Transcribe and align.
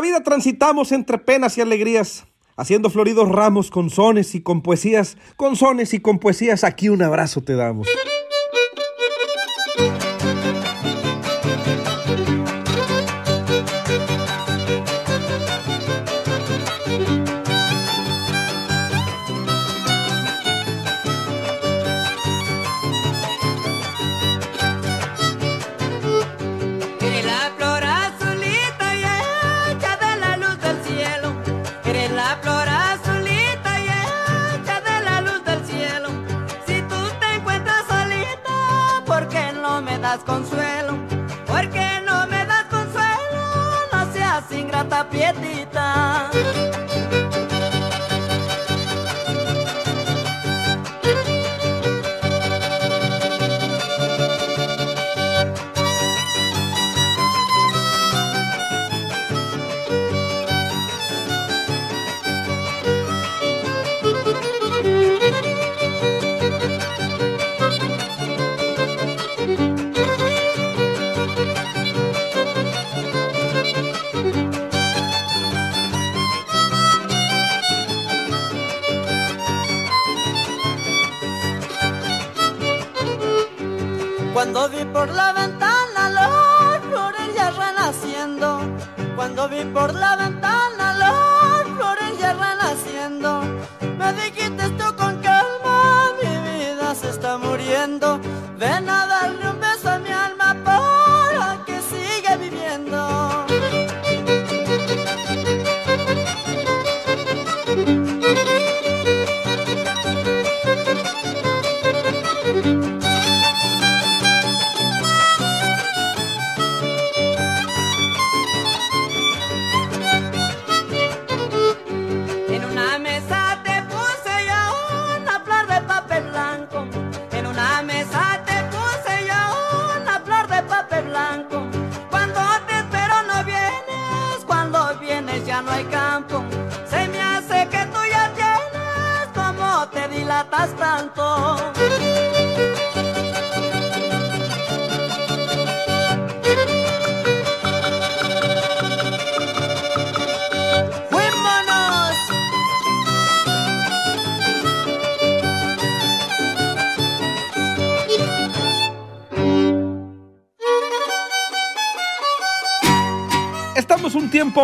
La 0.00 0.06
vida 0.06 0.22
transitamos 0.22 0.92
entre 0.92 1.18
penas 1.18 1.58
y 1.58 1.60
alegrías, 1.60 2.24
haciendo 2.56 2.88
floridos 2.88 3.28
ramos 3.28 3.70
con 3.70 3.90
sones 3.90 4.34
y 4.34 4.40
con 4.40 4.62
poesías, 4.62 5.18
con 5.36 5.56
sones 5.56 5.92
y 5.92 6.00
con 6.00 6.18
poesías, 6.18 6.64
aquí 6.64 6.88
un 6.88 7.02
abrazo 7.02 7.42
te 7.42 7.54
damos. 7.54 7.86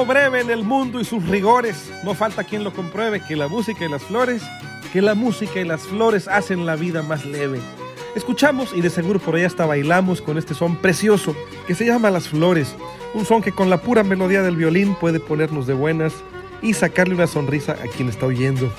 Breve 0.04 0.40
en 0.40 0.50
el 0.50 0.64
mundo 0.64 1.00
y 1.00 1.04
sus 1.04 1.26
rigores. 1.28 1.90
No 2.04 2.14
falta 2.14 2.44
quien 2.44 2.64
lo 2.64 2.72
compruebe 2.72 3.22
que 3.26 3.36
la 3.36 3.48
música 3.48 3.84
y 3.84 3.88
las 3.88 4.02
flores, 4.02 4.42
que 4.92 5.00
la 5.00 5.14
música 5.14 5.60
y 5.60 5.64
las 5.64 5.82
flores 5.82 6.28
hacen 6.28 6.66
la 6.66 6.76
vida 6.76 7.02
más 7.02 7.24
leve. 7.24 7.60
Escuchamos 8.14 8.72
y 8.74 8.80
de 8.80 8.90
seguro 8.90 9.18
por 9.18 9.36
ahí 9.36 9.44
hasta 9.44 9.66
bailamos 9.66 10.22
con 10.22 10.38
este 10.38 10.54
son 10.54 10.76
precioso 10.76 11.36
que 11.66 11.74
se 11.74 11.86
llama 11.86 12.10
Las 12.10 12.28
Flores. 12.28 12.74
Un 13.14 13.24
son 13.24 13.42
que 13.42 13.52
con 13.52 13.70
la 13.70 13.80
pura 13.80 14.02
melodía 14.02 14.42
del 14.42 14.56
violín 14.56 14.94
puede 14.94 15.20
ponernos 15.20 15.66
de 15.66 15.74
buenas 15.74 16.14
y 16.62 16.74
sacarle 16.74 17.14
una 17.14 17.26
sonrisa 17.26 17.72
a 17.72 17.86
quien 17.86 18.08
está 18.08 18.26
oyendo. 18.26 18.70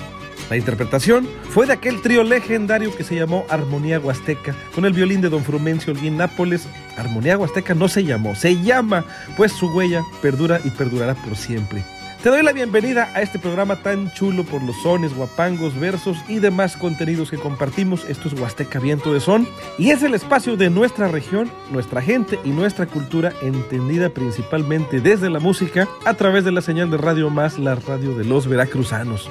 La 0.50 0.56
interpretación 0.56 1.28
fue 1.50 1.66
de 1.66 1.74
aquel 1.74 2.00
trío 2.00 2.24
legendario 2.24 2.94
que 2.96 3.04
se 3.04 3.14
llamó 3.14 3.44
Armonía 3.50 4.00
Huasteca, 4.00 4.54
con 4.74 4.86
el 4.86 4.94
violín 4.94 5.20
de 5.20 5.28
Don 5.28 5.44
Frumencio 5.44 5.92
Olguín 5.92 6.16
Nápoles. 6.16 6.66
Armonía 6.96 7.36
Huasteca 7.36 7.74
no 7.74 7.88
se 7.88 8.04
llamó, 8.04 8.34
se 8.34 8.60
llama, 8.62 9.04
pues 9.36 9.52
su 9.52 9.68
huella 9.68 10.02
perdura 10.22 10.60
y 10.64 10.70
perdurará 10.70 11.14
por 11.14 11.36
siempre. 11.36 11.84
Te 12.22 12.30
doy 12.30 12.42
la 12.42 12.52
bienvenida 12.52 13.12
a 13.14 13.22
este 13.22 13.38
programa 13.38 13.76
tan 13.76 14.10
chulo 14.12 14.42
por 14.42 14.60
los 14.62 14.74
sones, 14.82 15.14
guapangos, 15.14 15.78
versos 15.78 16.16
y 16.26 16.40
demás 16.40 16.76
contenidos 16.76 17.30
que 17.30 17.36
compartimos. 17.36 18.04
Esto 18.08 18.26
es 18.26 18.34
Huasteca 18.34 18.80
Viento 18.80 19.12
de 19.12 19.20
Son 19.20 19.46
y 19.78 19.90
es 19.90 20.02
el 20.02 20.14
espacio 20.14 20.56
de 20.56 20.68
nuestra 20.68 21.06
región, 21.06 21.48
nuestra 21.70 22.02
gente 22.02 22.40
y 22.42 22.48
nuestra 22.48 22.86
cultura 22.86 23.32
entendida 23.40 24.08
principalmente 24.08 25.00
desde 25.00 25.30
la 25.30 25.38
música 25.38 25.86
a 26.04 26.14
través 26.14 26.44
de 26.44 26.52
la 26.52 26.60
señal 26.60 26.90
de 26.90 26.96
Radio 26.96 27.30
Más, 27.30 27.56
la 27.56 27.76
radio 27.76 28.16
de 28.16 28.24
los 28.24 28.48
veracruzanos. 28.48 29.30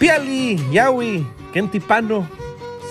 Piali, 0.00 0.56
Yawi, 0.72 1.26
Kentipano, 1.52 2.26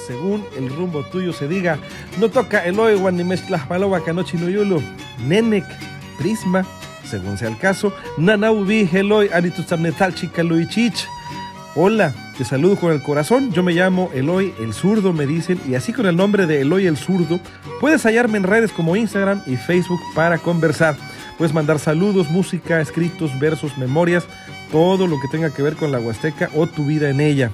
según 0.06 0.46
el 0.56 0.70
rumbo 0.70 1.04
tuyo 1.06 1.34
se 1.34 1.48
diga, 1.48 1.80
no 2.20 2.30
toca 2.30 2.64
Eloy 2.64 2.98
Guanimestlas 2.98 3.66
Paloba 3.66 4.04
Canochi 4.04 4.38
Noyulo, 4.38 4.80
Nenek, 5.26 5.66
Prisma, 6.20 6.64
según 7.04 7.36
sea 7.40 7.48
el 7.48 7.58
caso, 7.58 7.92
Nanaubi, 8.20 8.88
Eloy 8.94 9.28
Anitutzamnetal 9.34 10.14
Chicaluichich. 10.14 11.08
Hola, 11.76 12.14
te 12.38 12.46
saludo 12.46 12.76
con 12.76 12.92
el 12.92 13.02
corazón. 13.02 13.52
Yo 13.54 13.64
me 13.64 13.74
llamo 13.74 14.12
Eloy 14.14 14.54
el 14.60 14.76
Zurdo, 14.76 15.12
me 15.12 15.26
dicen, 15.26 15.60
y 15.68 15.74
así 15.74 15.94
con 15.94 16.06
el 16.06 16.16
nombre 16.16 16.46
de 16.46 16.62
Eloy 16.62 16.86
el 16.86 16.98
Zurdo, 16.98 17.40
puedes 17.80 18.04
hallarme 18.04 18.38
en 18.38 18.44
redes 18.44 18.72
como 18.72 18.96
Instagram 18.96 19.42
y 19.48 19.56
Facebook 19.56 20.00
para 20.14 20.38
conversar. 20.38 20.96
Puedes 21.40 21.56
mandar 21.56 21.80
saludos, 21.80 22.30
música, 22.30 22.82
escritos, 22.82 23.40
versos, 23.40 23.80
memorias, 23.80 24.28
todo 24.72 25.08
lo 25.08 25.20
que 25.20 25.28
tenga 25.28 25.54
que 25.54 25.62
ver 25.62 25.76
con 25.76 25.92
la 25.92 26.00
Huasteca 26.00 26.50
o 26.56 26.68
tu 26.68 26.86
vida 26.86 27.10
en 27.10 27.22
ella. 27.22 27.52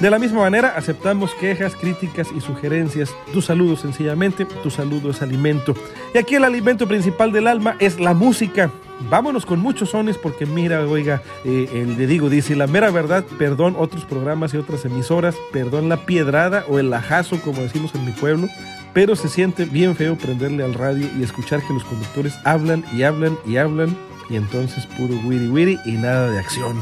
De 0.00 0.10
la 0.10 0.20
misma 0.20 0.42
manera, 0.42 0.74
aceptamos 0.76 1.34
quejas, 1.34 1.74
críticas 1.74 2.28
y 2.34 2.40
sugerencias. 2.40 3.12
Tu 3.32 3.42
saludo 3.42 3.74
sencillamente, 3.74 4.44
tu 4.44 4.70
saludo 4.70 5.10
es 5.10 5.22
alimento. 5.22 5.74
Y 6.14 6.18
aquí 6.18 6.36
el 6.36 6.44
alimento 6.44 6.86
principal 6.86 7.32
del 7.32 7.48
alma 7.48 7.76
es 7.80 7.98
la 7.98 8.14
música. 8.14 8.70
Vámonos 9.10 9.44
con 9.44 9.58
muchos 9.58 9.90
sones 9.90 10.16
porque 10.16 10.46
mira, 10.46 10.86
oiga, 10.86 11.22
eh, 11.44 11.68
el 11.72 11.96
de 11.96 12.06
Digo 12.06 12.30
dice, 12.30 12.54
la 12.54 12.68
mera 12.68 12.90
verdad, 12.90 13.24
perdón 13.38 13.74
otros 13.76 14.04
programas 14.04 14.54
y 14.54 14.56
otras 14.56 14.84
emisoras, 14.84 15.34
perdón 15.52 15.88
la 15.88 16.04
piedrada 16.06 16.64
o 16.68 16.78
el 16.78 16.92
ajazo, 16.92 17.40
como 17.40 17.62
decimos 17.62 17.92
en 17.94 18.04
mi 18.04 18.12
pueblo, 18.12 18.48
pero 18.94 19.16
se 19.16 19.28
siente 19.28 19.64
bien 19.64 19.96
feo 19.96 20.16
prenderle 20.16 20.64
al 20.64 20.74
radio 20.74 21.08
y 21.18 21.22
escuchar 21.22 21.60
que 21.66 21.74
los 21.74 21.84
conductores 21.84 22.34
hablan 22.44 22.84
y 22.92 23.02
hablan 23.02 23.36
y 23.46 23.56
hablan 23.56 23.96
y 24.30 24.36
entonces 24.36 24.86
puro 24.86 25.14
wiri 25.24 25.48
wiri 25.48 25.78
y 25.84 25.92
nada 25.92 26.30
de 26.30 26.38
acción. 26.38 26.76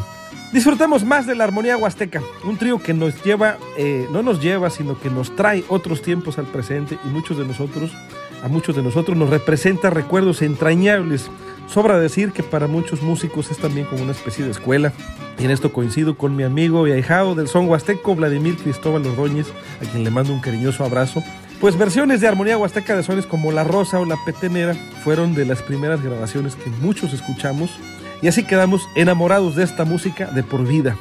Disfrutamos 0.52 1.04
más 1.04 1.26
de 1.26 1.34
la 1.34 1.44
armonía 1.44 1.76
huasteca, 1.76 2.22
un 2.44 2.56
trío 2.56 2.78
que 2.78 2.94
nos 2.94 3.22
lleva, 3.24 3.58
eh, 3.76 4.06
no 4.12 4.22
nos 4.22 4.40
lleva, 4.40 4.70
sino 4.70 4.98
que 4.98 5.10
nos 5.10 5.34
trae 5.34 5.64
otros 5.68 6.02
tiempos 6.02 6.38
al 6.38 6.46
presente 6.46 6.98
y 7.04 7.08
muchos 7.08 7.36
de 7.36 7.44
nosotros, 7.44 7.90
a 8.42 8.48
muchos 8.48 8.76
de 8.76 8.82
nosotros 8.82 9.16
nos 9.16 9.28
representa 9.28 9.90
recuerdos 9.90 10.42
entrañables. 10.42 11.30
Sobra 11.66 11.98
decir 11.98 12.30
que 12.30 12.44
para 12.44 12.68
muchos 12.68 13.02
músicos 13.02 13.50
es 13.50 13.58
también 13.58 13.86
como 13.86 14.04
una 14.04 14.12
especie 14.12 14.44
de 14.44 14.52
escuela. 14.52 14.92
Y 15.38 15.44
en 15.44 15.50
esto 15.50 15.72
coincido 15.72 16.16
con 16.16 16.36
mi 16.36 16.44
amigo 16.44 16.86
y 16.86 16.92
ahijado 16.92 17.34
del 17.34 17.48
son 17.48 17.68
huasteco, 17.68 18.14
Vladimir 18.14 18.56
Cristóbal 18.56 19.04
Ordóñez, 19.04 19.48
a 19.82 19.90
quien 19.90 20.04
le 20.04 20.10
mando 20.10 20.32
un 20.32 20.40
cariñoso 20.40 20.84
abrazo. 20.84 21.22
Pues 21.60 21.78
versiones 21.78 22.20
de 22.20 22.28
armonía 22.28 22.58
huasteca 22.58 22.94
de 22.94 23.02
sones 23.02 23.26
como 23.26 23.50
La 23.50 23.64
Rosa 23.64 23.98
o 23.98 24.04
La 24.04 24.16
Petenera 24.26 24.74
fueron 25.02 25.34
de 25.34 25.46
las 25.46 25.62
primeras 25.62 26.02
grabaciones 26.02 26.54
que 26.54 26.68
muchos 26.68 27.14
escuchamos 27.14 27.70
y 28.20 28.28
así 28.28 28.44
quedamos 28.44 28.86
enamorados 28.94 29.56
de 29.56 29.64
esta 29.64 29.86
música 29.86 30.26
de 30.26 30.42
por 30.42 30.66
vida. 30.66 30.96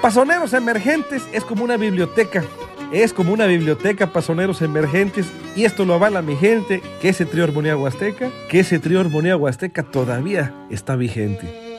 Pasoneros 0.00 0.54
Emergentes 0.54 1.22
es 1.32 1.44
como 1.44 1.64
una 1.64 1.76
biblioteca, 1.76 2.42
es 2.92 3.12
como 3.12 3.34
una 3.34 3.44
biblioteca 3.44 4.10
Pasoneros 4.10 4.62
Emergentes 4.62 5.26
y 5.54 5.64
esto 5.64 5.84
lo 5.84 5.92
avala 5.92 6.22
mi 6.22 6.34
gente, 6.34 6.82
que 7.02 7.10
ese 7.10 7.26
trío 7.26 7.44
Armonía 7.44 7.76
Huasteca, 7.76 8.30
que 8.48 8.60
ese 8.60 8.78
trío 8.78 9.00
Armonía 9.00 9.36
Huasteca 9.36 9.82
todavía 9.82 10.54
está 10.70 10.96
vigente. 10.96 11.69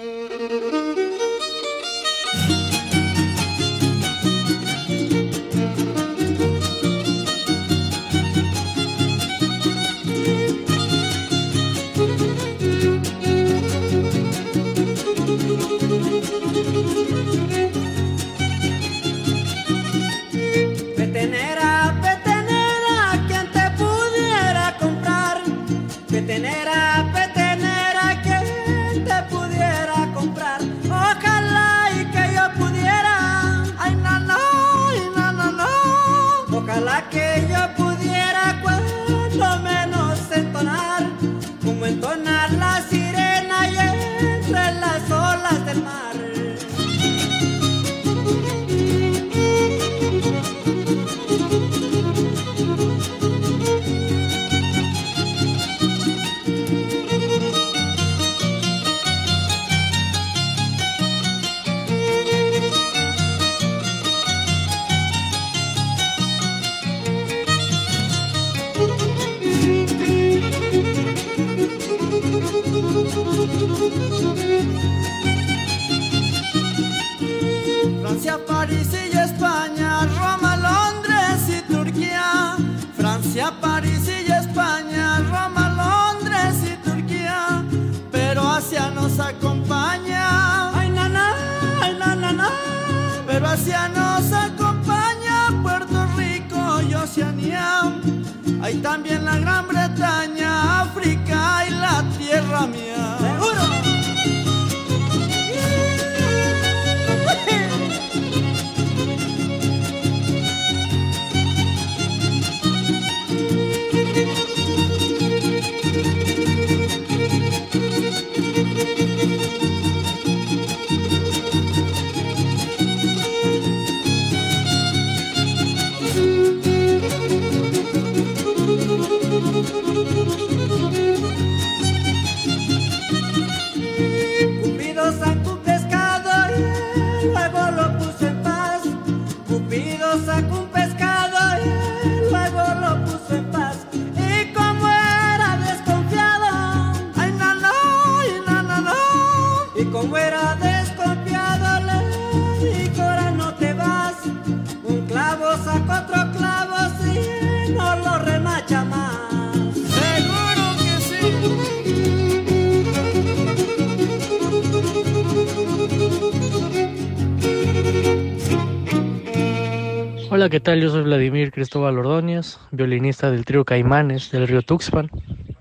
¿Qué 170.52 170.60
tal? 170.60 170.82
Yo 170.82 170.90
soy 170.90 171.04
Vladimir 171.04 171.50
Cristóbal 171.50 171.98
Ordóñez, 171.98 172.60
violinista 172.72 173.32
del 173.32 173.46
trío 173.46 173.64
Caimanes 173.64 174.32
del 174.32 174.50
río 174.50 174.62
Tuxpan. 174.62 175.10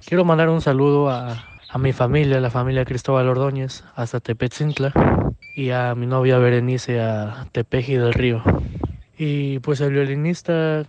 Quiero 0.05 0.25
mandar 0.25 0.49
un 0.49 0.61
saludo 0.61 1.09
a, 1.09 1.47
mi 1.79 1.93
familia, 1.93 2.41
la 2.41 2.51
familia 2.51 2.85
Cristóbal 2.85 3.29
Ordóñez, 3.29 3.85
hasta 3.95 4.19
Tepetzintla, 4.19 4.93
y 5.55 5.71
a 5.71 5.95
mi 5.95 6.07
novia 6.07 6.39
Berenice 6.39 7.01
a 7.01 7.47
Tepeji 7.53 7.95
del 7.95 8.13
Río. 8.13 8.43
Y 9.17 9.61
pues 9.61 9.81
el 9.81 9.93
violinista 9.93 10.85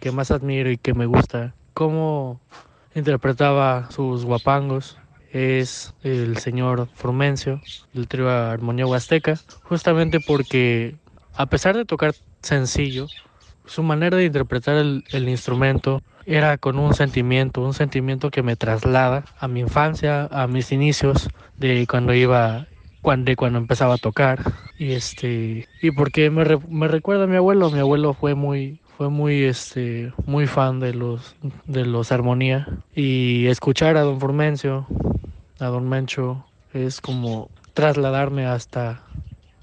que 0.00 0.10
más 0.10 0.32
admiro 0.32 0.68
y 0.72 0.76
que 0.76 0.92
me 0.92 1.06
gusta, 1.06 1.54
cómo 1.72 2.40
interpretaba 2.96 3.92
sus 3.92 4.24
guapangos, 4.24 4.98
es 5.30 5.94
el 6.02 6.38
señor 6.38 6.88
Frumencio 6.94 7.60
del 7.92 8.08
trío 8.08 8.28
Armonía 8.28 8.88
Huasteca, 8.88 9.38
justamente 9.62 10.18
porque 10.18 10.96
a 11.36 11.46
pesar 11.46 11.76
de 11.76 11.84
tocar 11.84 12.14
sencillo, 12.44 13.08
su 13.66 13.82
manera 13.82 14.16
de 14.16 14.26
interpretar 14.26 14.76
el, 14.76 15.28
instrumento 15.28 16.02
era 16.26 16.58
con 16.58 16.78
un 16.78 16.94
sentimiento, 16.94 17.62
un 17.62 17.74
sentimiento 17.74 18.30
que 18.30 18.42
me 18.42 18.56
traslada 18.56 19.24
a 19.38 19.48
mi 19.48 19.60
infancia, 19.60 20.28
a 20.30 20.46
mis 20.46 20.72
inicios, 20.72 21.28
de 21.56 21.86
cuando 21.86 22.14
iba, 22.14 22.66
cuando, 23.02 23.30
de 23.30 23.36
cuando 23.36 23.58
empezaba 23.58 23.94
a 23.94 23.98
tocar. 23.98 24.40
Y 24.78 24.92
este, 24.92 25.68
y 25.80 25.90
porque 25.92 26.30
me, 26.30 26.44
me 26.68 26.88
recuerda 26.88 27.24
a 27.24 27.26
mi 27.26 27.36
abuelo, 27.36 27.70
mi 27.70 27.78
abuelo 27.78 28.12
fue 28.14 28.34
muy, 28.34 28.80
fue 28.96 29.08
muy 29.08 29.44
este 29.44 30.12
muy 30.24 30.46
fan 30.46 30.80
de 30.80 30.94
los 30.94 31.34
de 31.66 31.84
los 31.84 32.12
armonía. 32.12 32.68
Y 32.94 33.46
escuchar 33.46 33.96
a 33.96 34.02
don 34.02 34.20
Formencio 34.20 34.86
a 35.58 35.66
don 35.66 35.88
Mencho 35.88 36.44
es 36.72 37.00
como 37.00 37.50
trasladarme 37.72 38.46
hasta 38.46 39.02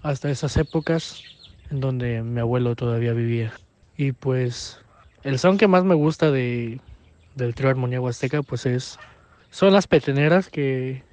hasta 0.01 0.29
esas 0.29 0.57
épocas 0.57 1.23
donde 1.71 2.21
mi 2.21 2.39
abuelo 2.39 2.75
todavía 2.75 3.13
vivía. 3.13 3.51
Y 3.97 4.11
pues 4.11 4.79
el 5.23 5.39
son 5.39 5.57
que 5.57 5.67
más 5.67 5.83
me 5.83 5.95
gusta 5.95 6.29
de, 6.29 6.79
del 7.35 7.55
trío 7.55 7.69
Armonía 7.69 7.99
Huasteca 7.99 8.43
pues 8.43 8.65
es, 8.65 8.99
son 9.49 9.73
las 9.73 9.87
peteneras 9.87 10.49
que, 10.49 11.03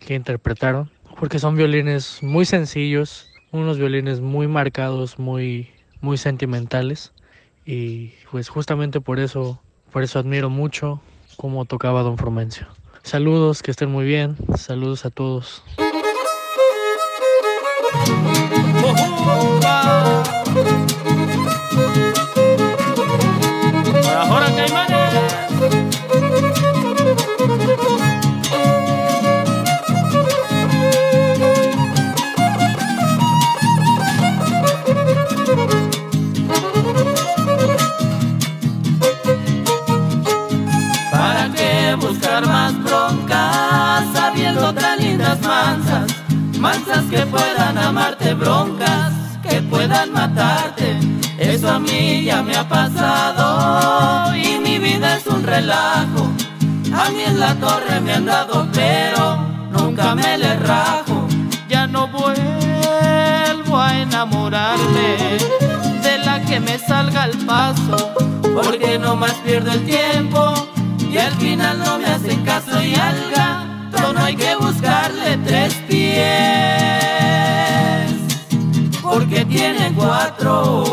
que 0.00 0.14
interpretaron, 0.14 0.90
porque 1.20 1.38
son 1.38 1.56
violines 1.56 2.22
muy 2.22 2.44
sencillos, 2.44 3.30
unos 3.52 3.78
violines 3.78 4.20
muy 4.20 4.48
marcados, 4.48 5.18
muy, 5.18 5.70
muy 6.00 6.16
sentimentales. 6.16 7.12
Y 7.64 8.12
pues 8.30 8.48
justamente 8.48 9.00
por 9.00 9.18
eso 9.18 9.60
Por 9.92 10.02
eso 10.02 10.18
admiro 10.18 10.50
mucho 10.50 11.00
cómo 11.36 11.64
tocaba 11.64 12.02
Don 12.02 12.18
Frumencio. 12.18 12.66
Saludos, 13.02 13.62
que 13.62 13.70
estén 13.70 13.90
muy 13.90 14.04
bien. 14.04 14.36
Saludos 14.56 15.06
a 15.06 15.10
todos. 15.10 15.62
Mansas? 46.58 47.04
Que 47.10 47.26
puedan 47.26 47.78
amarte, 47.78 48.34
broncas 48.34 49.12
que 49.42 49.62
puedan 49.62 50.12
matarte. 50.12 50.98
Eso 51.38 51.70
a 51.70 51.78
mí 51.78 52.24
ya 52.24 52.42
me 52.42 52.56
ha 52.56 52.68
pasado 52.68 54.34
y 54.36 54.58
mi 54.58 54.78
vida 54.78 55.16
es 55.16 55.26
un 55.26 55.42
relajo. 55.42 56.30
A 56.94 57.10
mí 57.10 57.22
en 57.26 57.38
la 57.38 57.54
torre 57.56 58.00
me 58.00 58.14
han 58.14 58.24
dado, 58.24 58.66
pero 58.72 59.36
nunca 59.70 60.14
me 60.14 60.38
le 60.38 60.56
rajo. 60.56 61.28
Ya 61.68 61.86
no 61.86 62.08
vuelvo 62.08 63.78
a 63.78 63.98
enamorarme 63.98 65.38
de 66.02 66.18
la 66.24 66.40
que 66.40 66.60
me 66.60 66.78
salga 66.78 67.24
al 67.24 67.36
paso, 67.46 68.14
porque 68.54 68.98
no 68.98 69.16
más 69.16 69.34
pierdo 69.44 69.72
el 69.72 69.84
tiempo 69.84 70.54
y 70.98 71.18
al 71.18 71.32
final 71.32 71.78
no 71.78 71.98
me 71.98 72.06
hacen 72.06 72.44
caso 72.44 72.82
y 72.82 72.94
al 72.94 73.30
gato 73.34 73.65
no 74.16 74.24
hay 74.24 74.34
que 74.36 74.56
buscarle 74.56 75.38
tres 75.44 75.74
pies, 75.88 76.16
porque 79.02 79.44
tiene 79.44 79.92
cuatro. 79.94 80.84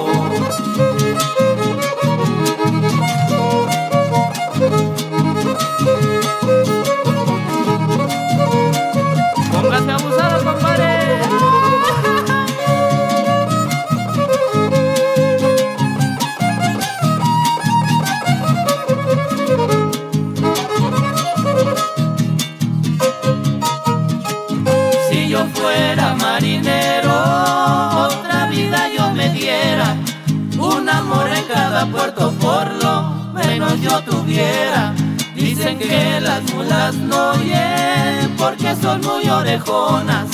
Puerto, 31.86 32.32
por 32.34 32.72
lo 32.84 33.02
menos 33.34 33.80
yo 33.82 34.02
tuviera. 34.02 34.94
Dicen 35.36 35.78
que 35.80 36.20
las 36.22 36.42
mulas 36.54 36.96
no 36.96 37.32
oyen 37.32 38.36
porque 38.38 38.75
son 38.75 39.02
muy 39.02 39.30
orejonas. 39.30 40.28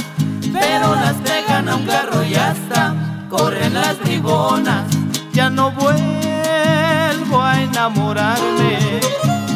Pero 0.51 0.95
las 0.95 1.15
pegan 1.15 1.69
a 1.69 1.75
un 1.75 1.85
carro 1.85 2.23
y 2.23 2.35
hasta 2.35 2.95
corren 3.29 3.73
las 3.73 3.99
bribonas. 3.99 4.85
Ya 5.33 5.49
no 5.49 5.71
vuelvo 5.71 7.41
a 7.41 7.61
enamorarme 7.61 8.99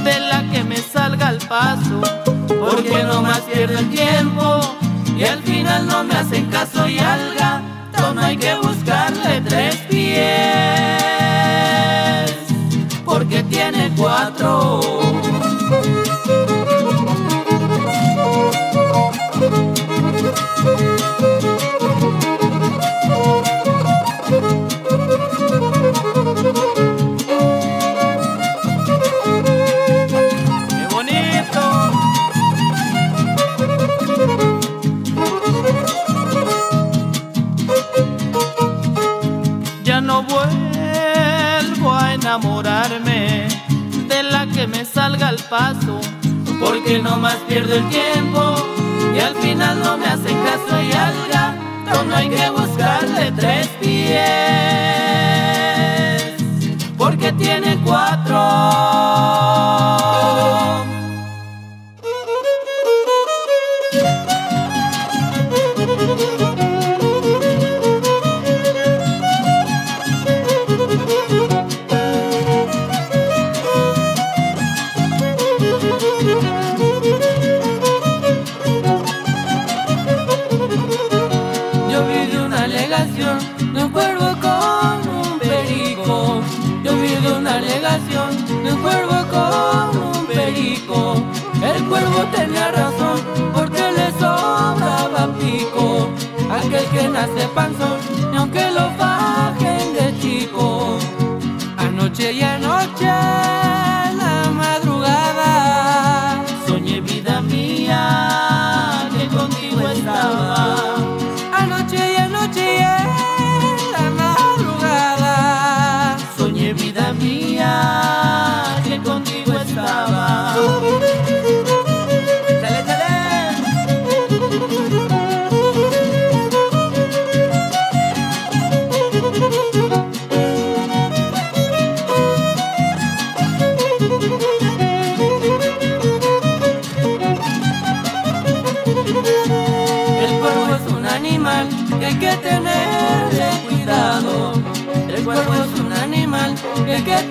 de 0.03 0.19
la 0.19 0.43
que 0.51 0.63
me 0.63 0.77
salga 0.77 1.27
al 1.29 1.39
paso, 1.39 2.01
porque 2.47 3.03
no 3.03 3.21
más 3.21 3.41
pierdo 3.41 3.79
el 3.79 3.89
tiempo 3.89 4.61
y 5.17 5.23
al 5.25 5.41
final 5.43 5.87
no 5.87 6.03
me 6.03 6.15
hacen 6.15 6.47
caso 6.47 6.87
y 6.87 6.97
al 6.99 7.35
gato 7.35 8.13
no 8.13 8.21
hay 8.21 8.37
que 8.37 8.55
buscarle 8.55 9.41
tres 9.41 9.75
pies, 9.89 11.22
cuatro. 13.95 15.22
Pierdo 47.47 47.75
el 47.75 47.89
tiempo 47.89 48.12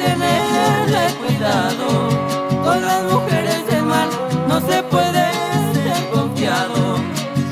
tenerle 0.03 1.05
cuidado. 1.21 1.87
Con 2.65 2.81
las 2.83 3.03
mujeres 3.13 3.67
de 3.67 3.83
mal 3.83 4.09
no 4.49 4.61
se 4.61 4.83
puede 4.85 5.25
ser 5.73 6.11
confiado. 6.11 6.97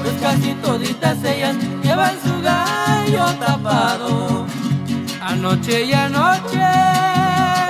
Pues 0.03 0.15
casi 0.21 0.55
toditas 0.55 1.23
ellas 1.25 1.57
llevan 1.83 2.15
su 2.25 2.35
gallo 2.43 3.25
tapado. 3.39 4.47
Anoche 5.23 5.85
y 5.85 5.93
anoche, 5.93 6.59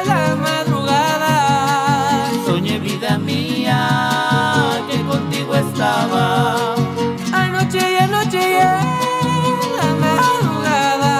la 0.06 0.36
madrugada, 0.46 2.30
soñé 2.46 2.78
vida 2.78 3.18
mía 3.18 4.82
que 4.88 5.00
contigo 5.02 5.54
estaba. 5.54 6.74
Anoche 7.32 7.80
y 7.92 7.96
anoche 7.96 8.60
la 9.78 9.90
madrugada, 10.06 11.12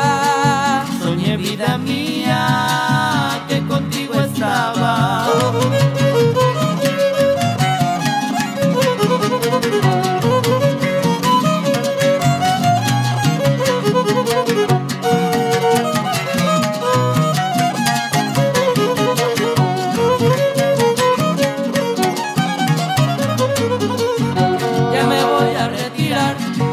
soñé 1.02 1.36
vida 1.36 1.76
mía 1.78 1.99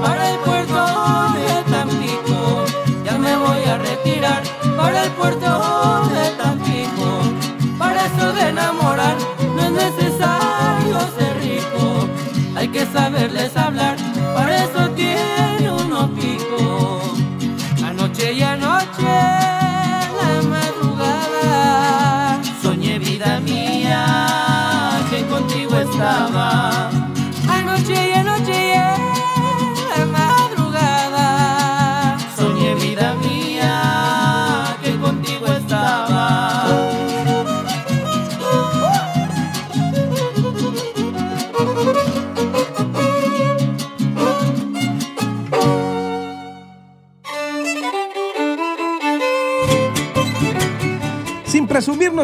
para 0.02 0.30
el 0.32 0.38
puerto 0.40 0.82
de 1.38 1.72
Tampico. 1.72 2.66
Ya 3.04 3.18
me 3.18 3.36
voy 3.36 3.64
a 3.64 3.78
retirar 3.78 4.44
para 4.78 5.04
el 5.06 5.12
puerto 5.12 6.10
de 6.10 6.30
Tampico. 6.42 7.22
Para 7.78 8.06
eso 8.06 8.34
de 8.34 8.50
enamorar 8.50 9.16
no 9.56 9.62
es 9.62 9.72
necesario 9.72 11.00
ser 11.18 11.38
rico, 11.42 12.08
hay 12.56 12.68
que 12.70 12.86
saberles 12.86 13.57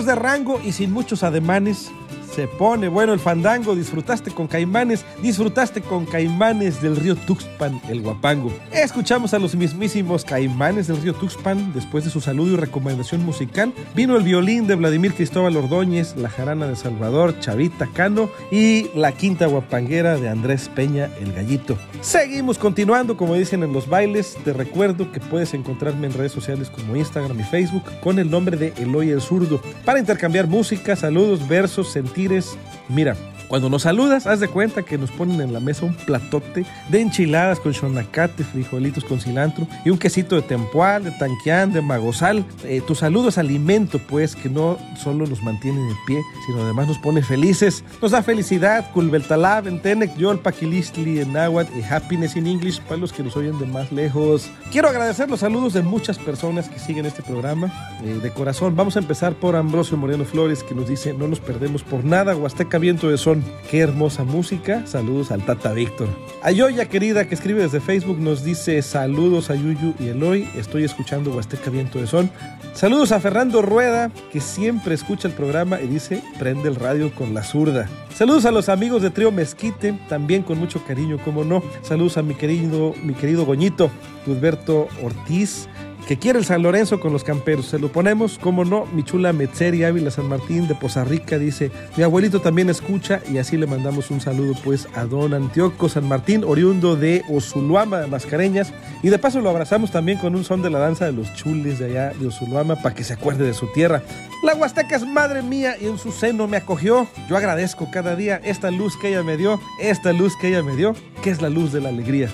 de 0.05 0.15
rango 0.15 0.59
y 0.63 0.71
sin 0.71 0.91
muchos 0.91 1.23
ademanes, 1.23 1.91
se 2.33 2.47
pone 2.47 2.87
bueno 2.87 3.13
el 3.13 3.19
fandango. 3.19 3.75
Disfrutaste 3.75 4.31
con 4.31 4.47
Caimanes, 4.47 5.05
disfrutaste 5.23 5.79
con 5.81 6.05
Caimanes 6.05 6.81
del 6.81 6.97
río 6.97 7.15
Tuxpan, 7.15 7.81
el 7.87 8.01
Guapango. 8.01 8.51
Escuchamos 8.73 9.33
a 9.33 9.39
los 9.39 9.55
mismísimos 9.55 10.25
Caimanes 10.25 10.87
del 10.87 11.01
río 11.01 11.13
Tuxpan. 11.13 11.71
Después 11.73 12.03
de 12.03 12.09
su 12.09 12.19
saludo 12.19 12.53
y 12.53 12.57
recomendación 12.57 13.23
musical, 13.23 13.73
vino 13.95 14.17
el 14.17 14.23
violín 14.23 14.67
de 14.67 14.75
Vladimir 14.75 15.13
Cristóbal 15.13 15.55
Ordóñez, 15.55 16.17
la 16.17 16.29
jarana 16.29 16.67
de 16.67 16.75
Salvador, 16.75 17.39
Chavita 17.39 17.87
Cano 17.93 18.29
y 18.51 18.89
la 18.95 19.13
quinta 19.13 19.47
guapanguera 19.47 20.17
de 20.17 20.27
Andrés 20.27 20.69
Peña, 20.75 21.09
el 21.21 21.31
Gallito. 21.31 21.77
Seguimos 22.01 22.57
continuando, 22.57 23.15
como 23.15 23.35
dicen 23.35 23.63
en 23.63 23.71
los 23.71 23.87
bailes. 23.87 24.35
Te 24.43 24.51
recuerdo 24.51 25.09
que 25.13 25.21
puedes 25.21 25.53
encontrarme 25.53 26.07
en 26.07 26.13
redes 26.13 26.33
sociales 26.33 26.69
como 26.69 26.97
Instagram 26.97 27.39
y 27.39 27.43
Facebook 27.43 27.83
con 28.01 28.19
el 28.19 28.29
nombre 28.29 28.57
de 28.57 28.73
Eloy 28.75 29.11
el 29.11 29.21
Zurdo 29.21 29.61
para 29.85 29.99
intercambiar 29.99 30.47
música, 30.47 30.97
saludos, 30.97 31.47
versos, 31.47 31.93
sentires. 31.93 32.57
Mira, 32.89 33.15
cuando 33.53 33.69
nos 33.69 33.83
saludas, 33.83 34.25
haz 34.25 34.39
de 34.39 34.47
cuenta 34.47 34.81
que 34.81 34.97
nos 34.97 35.11
ponen 35.11 35.39
en 35.39 35.53
la 35.53 35.59
mesa 35.59 35.85
un 35.85 35.93
platote 35.93 36.65
de 36.89 36.99
enchiladas 36.99 37.59
con 37.59 37.71
chonacate, 37.71 38.43
frijolitos 38.43 39.03
con 39.03 39.19
cilantro 39.19 39.67
y 39.85 39.91
un 39.91 39.99
quesito 39.99 40.35
de 40.35 40.41
tempual, 40.41 41.03
de 41.03 41.11
tanquián, 41.11 41.71
de 41.71 41.79
magosal. 41.83 42.43
Eh, 42.63 42.81
tu 42.87 42.95
saludo 42.95 43.29
alimento, 43.37 43.99
pues, 43.99 44.35
que 44.35 44.49
no 44.49 44.79
solo 44.97 45.27
nos 45.27 45.43
mantiene 45.43 45.79
de 45.81 45.93
pie, 46.07 46.23
sino 46.47 46.63
además 46.63 46.87
nos 46.87 46.97
pone 46.97 47.21
felices. 47.21 47.83
Nos 48.01 48.09
da 48.09 48.23
felicidad, 48.23 48.91
culbeltalab, 48.91 49.67
en 49.67 49.79
tenec, 49.79 50.17
yol, 50.17 50.39
paquilistli, 50.39 51.19
en 51.19 51.33
náhuatl 51.33 51.77
y 51.77 51.83
happiness 51.83 52.35
in 52.35 52.47
English 52.47 52.81
para 52.81 52.97
los 52.97 53.13
que 53.13 53.21
nos 53.21 53.37
oyen 53.37 53.59
de 53.59 53.67
más 53.67 53.91
lejos. 53.91 54.49
Quiero 54.71 54.89
agradecer 54.89 55.29
los 55.29 55.41
saludos 55.41 55.73
de 55.73 55.83
muchas 55.83 56.17
personas 56.17 56.69
que 56.69 56.79
siguen 56.79 57.05
este 57.05 57.21
programa 57.21 57.71
eh, 58.03 58.19
de 58.19 58.31
corazón. 58.31 58.75
Vamos 58.75 58.95
a 58.95 58.99
empezar 58.99 59.35
por 59.35 59.55
Ambrosio 59.55 59.95
Moreno 59.95 60.25
Flores, 60.25 60.63
que 60.63 60.73
nos 60.73 60.87
dice, 60.87 61.13
no 61.13 61.27
nos 61.27 61.39
perdemos 61.39 61.83
por 61.83 62.03
nada, 62.03 62.35
Huasteca 62.35 62.79
Viento 62.79 63.09
de 63.09 63.19
Son. 63.19 63.42
Qué 63.69 63.79
hermosa 63.79 64.23
música. 64.23 64.85
Saludos 64.85 65.31
al 65.31 65.45
Tata 65.45 65.73
Víctor. 65.73 66.07
Ayoya 66.41 66.87
querida 66.87 67.27
que 67.27 67.35
escribe 67.35 67.63
desde 67.63 67.79
Facebook 67.79 68.19
nos 68.19 68.43
dice 68.43 68.81
saludos 68.81 69.49
a 69.49 69.55
Yuyu 69.55 69.93
y 69.99 70.09
Eloy. 70.09 70.47
Estoy 70.55 70.83
escuchando 70.83 71.31
Huasteca 71.31 71.69
Viento 71.69 71.99
de 71.99 72.07
Son. 72.07 72.29
Saludos 72.73 73.11
a 73.11 73.19
Fernando 73.19 73.61
Rueda 73.61 74.11
que 74.31 74.41
siempre 74.41 74.95
escucha 74.95 75.27
el 75.27 75.33
programa 75.33 75.79
y 75.79 75.87
dice 75.87 76.23
prende 76.39 76.69
el 76.69 76.75
radio 76.75 77.13
con 77.13 77.33
la 77.33 77.43
zurda. 77.43 77.87
Saludos 78.13 78.45
a 78.45 78.51
los 78.51 78.69
amigos 78.69 79.01
de 79.01 79.09
Trío 79.09 79.31
Mezquite, 79.31 79.97
también 80.07 80.43
con 80.43 80.59
mucho 80.59 80.83
cariño, 80.85 81.17
como 81.23 81.43
no. 81.43 81.63
Saludos 81.81 82.17
a 82.17 82.21
mi 82.21 82.35
querido, 82.35 82.93
mi 83.03 83.13
querido 83.13 83.45
Goñito, 83.45 83.89
Gilberto 84.25 84.87
Ortiz, 85.01 85.67
que 86.07 86.17
quiere 86.17 86.39
el 86.39 86.45
San 86.45 86.63
Lorenzo 86.63 86.99
con 86.99 87.13
los 87.13 87.23
camperos. 87.23 87.67
Se 87.67 87.79
lo 87.79 87.91
ponemos, 87.91 88.37
como 88.37 88.65
no, 88.65 88.85
mi 88.93 89.03
chula 89.03 89.33
Metzeri 89.33 89.83
Ávila 89.83 90.11
San 90.11 90.27
Martín 90.27 90.67
de 90.67 90.75
Poza 90.75 91.03
Rica 91.03 91.37
dice, 91.37 91.71
mi 91.97 92.03
abuelito 92.03 92.41
también 92.41 92.69
escucha 92.69 93.21
y 93.31 93.37
así 93.37 93.57
le 93.57 93.67
mandamos 93.67 94.11
un 94.11 94.21
saludo 94.21 94.53
pues 94.63 94.87
a 94.95 95.05
don 95.05 95.33
Antioco 95.33 95.89
San 95.89 96.07
Martín, 96.07 96.43
oriundo 96.43 96.95
de 96.95 97.23
Osuluama 97.29 97.99
de 97.99 98.07
Mascareñas. 98.07 98.73
Y 99.01 99.09
de 99.09 99.19
paso 99.19 99.41
lo 99.41 99.49
abrazamos 99.49 99.91
también 99.91 100.17
con 100.17 100.35
un 100.35 100.43
son 100.43 100.61
de 100.61 100.69
la 100.69 100.79
danza 100.79 101.05
de 101.05 101.13
los 101.13 101.33
chules 101.33 101.79
de 101.79 101.85
allá 101.85 102.13
de 102.19 102.27
Osuluama 102.27 102.75
para 102.75 102.95
que 102.95 103.03
se 103.03 103.13
acuerde 103.13 103.45
de 103.45 103.53
su 103.53 103.67
tierra. 103.73 104.01
La 104.43 104.55
Huasteca 104.55 104.97
es 104.97 105.05
madre 105.05 105.41
mía 105.41 105.75
y 105.79 105.85
en 105.85 105.97
su 105.97 106.11
seno 106.11 106.47
me 106.47 106.57
acogió. 106.57 107.07
Yo 107.29 107.37
agradezco 107.37 107.89
cada 107.91 108.15
día 108.15 108.41
esta 108.43 108.71
luz 108.71 108.97
que 108.97 109.09
ella 109.09 109.23
me 109.23 109.37
dio, 109.37 109.59
esta 109.79 110.11
luz 110.11 110.33
que 110.35 110.49
ella 110.49 110.63
me 110.63 110.75
dio, 110.75 110.95
que 111.21 111.29
es 111.29 111.41
la 111.41 111.49
luz 111.49 111.71
de 111.71 111.81
la 111.81 111.89
alegría. 111.89 112.29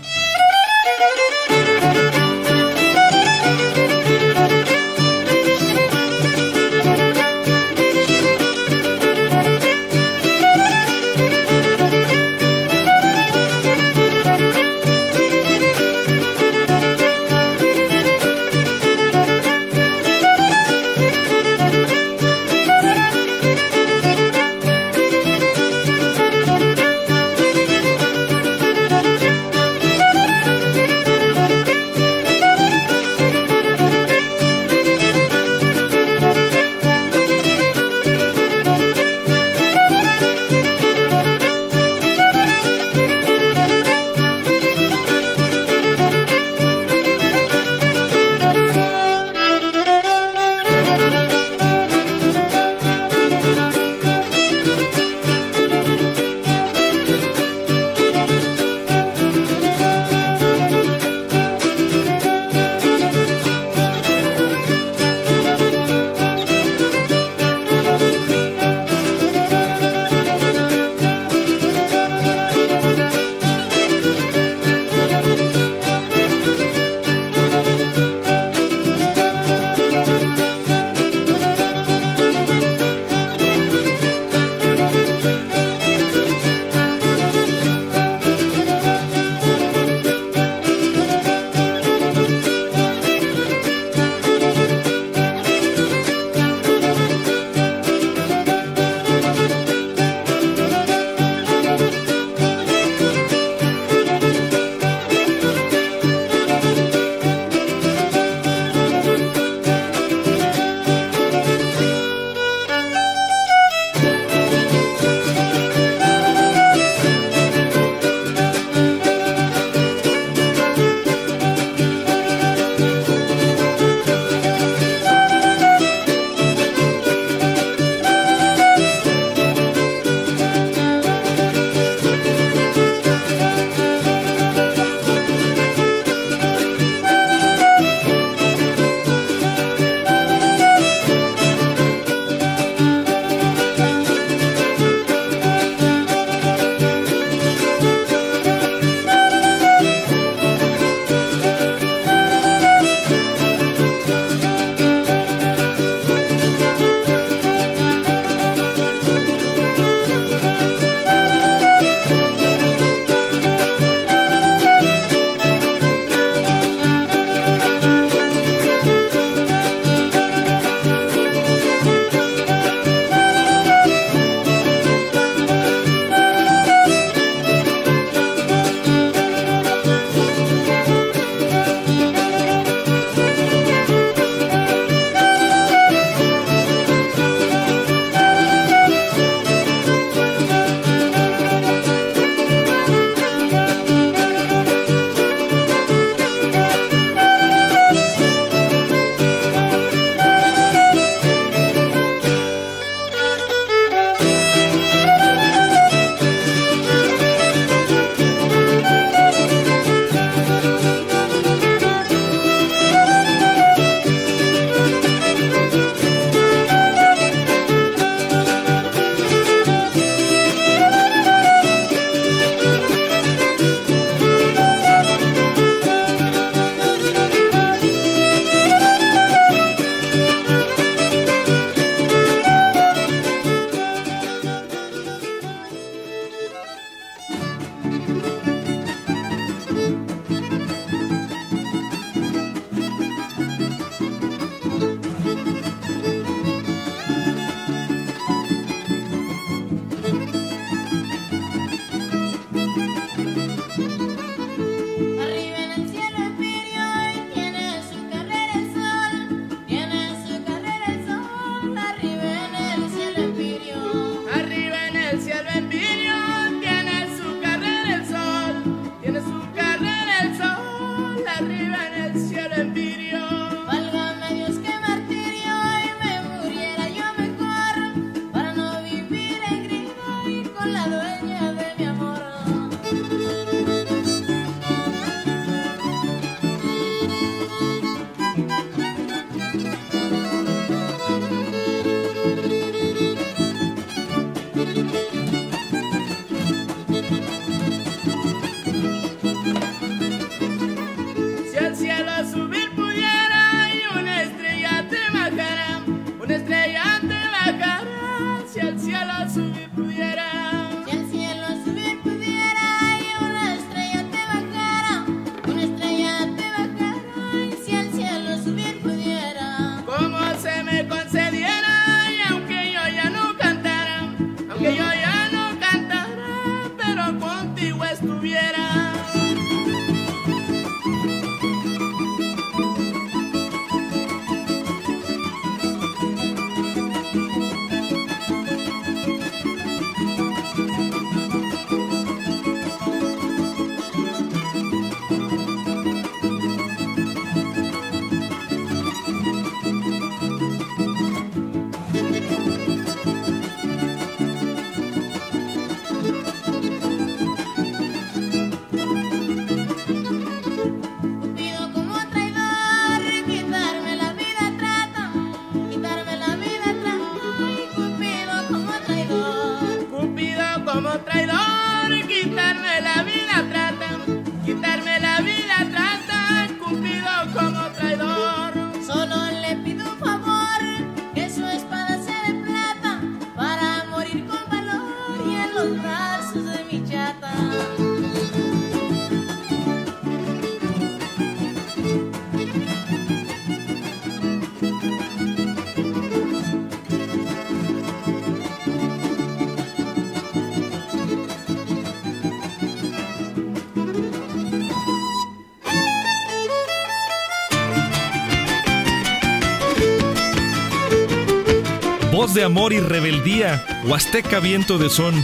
Voz 412.30 412.36
de 412.36 412.44
amor 412.44 412.74
y 412.74 412.80
rebeldía, 412.80 413.66
Huasteca 413.86 414.40
viento 414.40 414.78
de 414.78 414.92
son, 414.92 415.16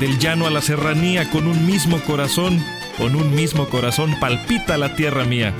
del 0.00 0.18
llano 0.18 0.46
a 0.46 0.50
la 0.50 0.62
serranía, 0.62 1.30
con 1.30 1.46
un 1.46 1.66
mismo 1.66 2.00
corazón, 2.00 2.58
con 2.96 3.16
un 3.16 3.34
mismo 3.34 3.68
corazón 3.68 4.18
palpita 4.18 4.78
la 4.78 4.96
tierra 4.96 5.24
mía. 5.24 5.52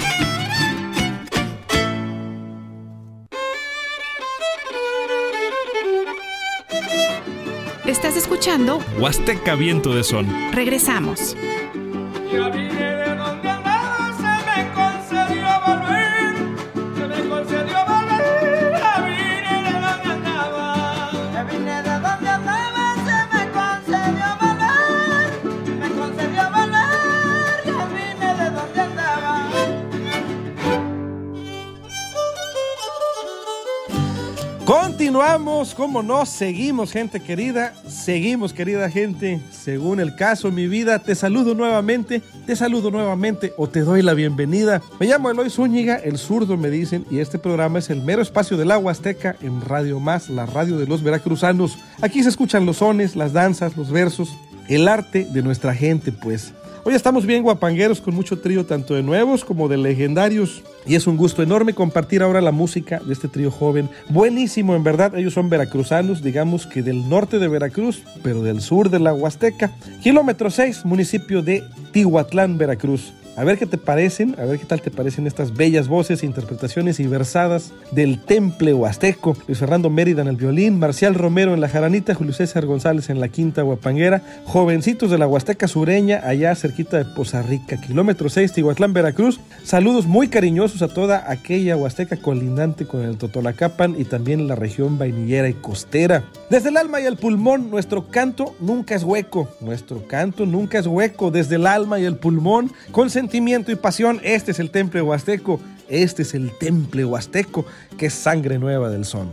Estás 7.85 8.17
escuchando 8.17 8.81
Huasteca 8.99 9.57
viento 9.57 9.95
de 9.95 10.05
son. 10.05 10.27
Regresamos. 10.53 11.37
Ya 12.33 12.49
Como 35.77 36.03
no, 36.03 36.27
seguimos 36.27 36.91
gente 36.91 37.21
querida, 37.21 37.75
seguimos 37.87 38.53
querida 38.53 38.91
gente, 38.91 39.41
según 39.53 40.01
el 40.01 40.17
caso 40.17 40.51
mi 40.51 40.67
vida, 40.67 40.99
te 40.99 41.15
saludo 41.15 41.55
nuevamente, 41.55 42.23
te 42.45 42.57
saludo 42.57 42.91
nuevamente 42.91 43.53
o 43.57 43.69
te 43.69 43.81
doy 43.81 44.03
la 44.03 44.15
bienvenida. 44.15 44.83
Me 44.99 45.07
llamo 45.07 45.31
Eloy 45.31 45.49
Zúñiga, 45.51 45.95
el 45.95 46.19
zurdo 46.19 46.57
me 46.57 46.71
dicen, 46.71 47.07
y 47.09 47.21
este 47.21 47.39
programa 47.39 47.79
es 47.79 47.89
el 47.89 48.03
mero 48.03 48.21
espacio 48.21 48.57
del 48.57 48.73
agua 48.73 48.91
azteca 48.91 49.37
en 49.43 49.61
Radio 49.61 50.01
Más, 50.01 50.29
la 50.29 50.45
radio 50.45 50.77
de 50.77 50.89
los 50.89 51.05
veracruzanos. 51.05 51.79
Aquí 52.03 52.25
se 52.25 52.31
escuchan 52.31 52.67
los 52.67 52.79
sones, 52.79 53.15
las 53.15 53.33
danzas, 53.33 53.77
los 53.77 53.93
versos, 53.93 54.37
el 54.69 54.89
arte 54.89 55.25
de 55.25 55.43
nuestra 55.43 55.73
gente 55.73 56.11
pues. 56.11 56.53
Hoy 56.87 56.95
estamos 56.95 57.25
bien 57.25 57.43
guapangueros 57.43 58.03
con 58.03 58.15
mucho 58.15 58.41
trío 58.41 58.67
tanto 58.67 58.95
de 58.95 59.03
nuevos 59.03 59.43
como 59.43 59.69
de 59.69 59.79
legendarios 59.79 60.63
y 60.85 60.97
es 60.97 61.07
un 61.07 61.17
gusto 61.17 61.43
enorme 61.43 61.73
compartir 61.73 62.23
ahora 62.23 62.43
la 62.43 62.53
música 62.53 63.01
de 63.03 63.15
este 63.15 63.27
trío 63.27 63.51
joven. 63.51 63.89
Buenísimo, 64.11 64.77
en 64.77 64.85
verdad, 64.85 65.17
ellos 65.17 65.33
son 65.33 65.49
veracruzanos, 65.49 66.23
digamos 66.23 66.67
que 66.67 66.83
del 66.83 67.09
norte 67.09 67.39
de 67.39 67.49
Veracruz, 67.49 68.03
pero 68.23 68.43
del 68.43 68.61
sur 68.61 68.91
de 68.91 69.01
la 69.01 69.15
Huasteca. 69.15 69.73
Kilómetro 70.03 70.51
6, 70.51 70.85
municipio 70.85 71.41
de 71.41 71.65
Tihuatlán, 71.93 72.59
Veracruz. 72.59 73.15
A 73.37 73.43
ver 73.43 73.59
qué 73.59 73.67
te 73.67 73.79
parecen, 73.79 74.37
a 74.39 74.45
ver 74.45 74.61
qué 74.61 74.65
tal 74.65 74.81
te 74.81 74.93
parecen 74.93 75.27
estas 75.27 75.55
bellas 75.55 75.89
voces, 75.89 76.23
interpretaciones 76.23 77.01
y 77.01 77.09
versadas 77.09 77.73
del 77.91 78.21
temple 78.21 78.75
huasteco. 78.75 79.37
Luis 79.49 79.59
Fernando 79.59 79.91
Mérida 79.91 80.23
en 80.23 80.29
el 80.29 80.37
violín, 80.37 80.79
Marcial 80.79 81.17
Romero 81.17 81.53
en 81.53 81.61
la 81.61 81.69
jaranita, 81.69 82.15
Julio 82.15 82.33
César 82.33 82.65
González 82.65 83.11
en 83.11 83.19
la 83.19 83.29
quinta 83.29 83.63
guapanguera, 83.63 84.23
jovencitos 84.45 85.11
de 85.11 85.19
la 85.19 85.27
Huasteca 85.27 85.67
sureña, 85.67 86.21
allá 86.25 86.55
cerquita 86.55 86.97
de 86.97 87.07
Poza 87.07 87.43
Rica, 87.43 87.81
kilómetro 87.81 88.29
6, 88.29 88.53
Tihuatlán, 88.53 88.93
Veracruz. 88.93 89.41
Saludos 89.65 90.07
muy 90.07 90.29
cariñosos 90.29 90.83
a 90.83 90.89
toda 90.89 91.29
aquella 91.29 91.77
Huasteca 91.77 92.17
colindante 92.17 92.87
con 92.87 93.03
el 93.03 93.19
Totolacapan 93.19 93.97
y 93.99 94.05
también 94.05 94.47
la 94.47 94.55
región 94.55 94.97
vainillera 94.97 95.49
y 95.49 95.55
costera. 95.55 96.23
Desde 96.51 96.69
el 96.69 96.77
alma 96.77 97.01
y 97.01 97.07
el 97.07 97.17
pulmón, 97.17 97.69
nuestro 97.69 98.07
canto 98.09 98.55
nunca 98.61 98.95
es 98.95 99.03
hueco, 99.03 99.49
nuestro 99.61 100.07
canto 100.07 100.47
nunca 100.47 100.79
es 100.79 100.87
hueco, 100.87 101.33
desde 101.33 101.57
el 101.57 101.67
alma 101.67 101.99
y 101.99 102.05
el 102.05 102.17
pulmón, 102.17 102.71
sentimiento 103.25 103.73
y 103.73 103.77
pasión, 103.77 104.21
este 104.23 104.51
es 104.51 104.59
el 104.59 104.71
temple 104.71 105.01
huasteco, 105.01 105.59
este 105.89 106.23
es 106.23 106.35
el 106.35 106.51
temple 106.59 107.07
huasteco, 107.07 107.65
que 107.97 108.07
es 108.07 108.13
sangre 108.13 108.59
nueva 108.59 108.91
del 108.91 109.07
son. 109.07 109.31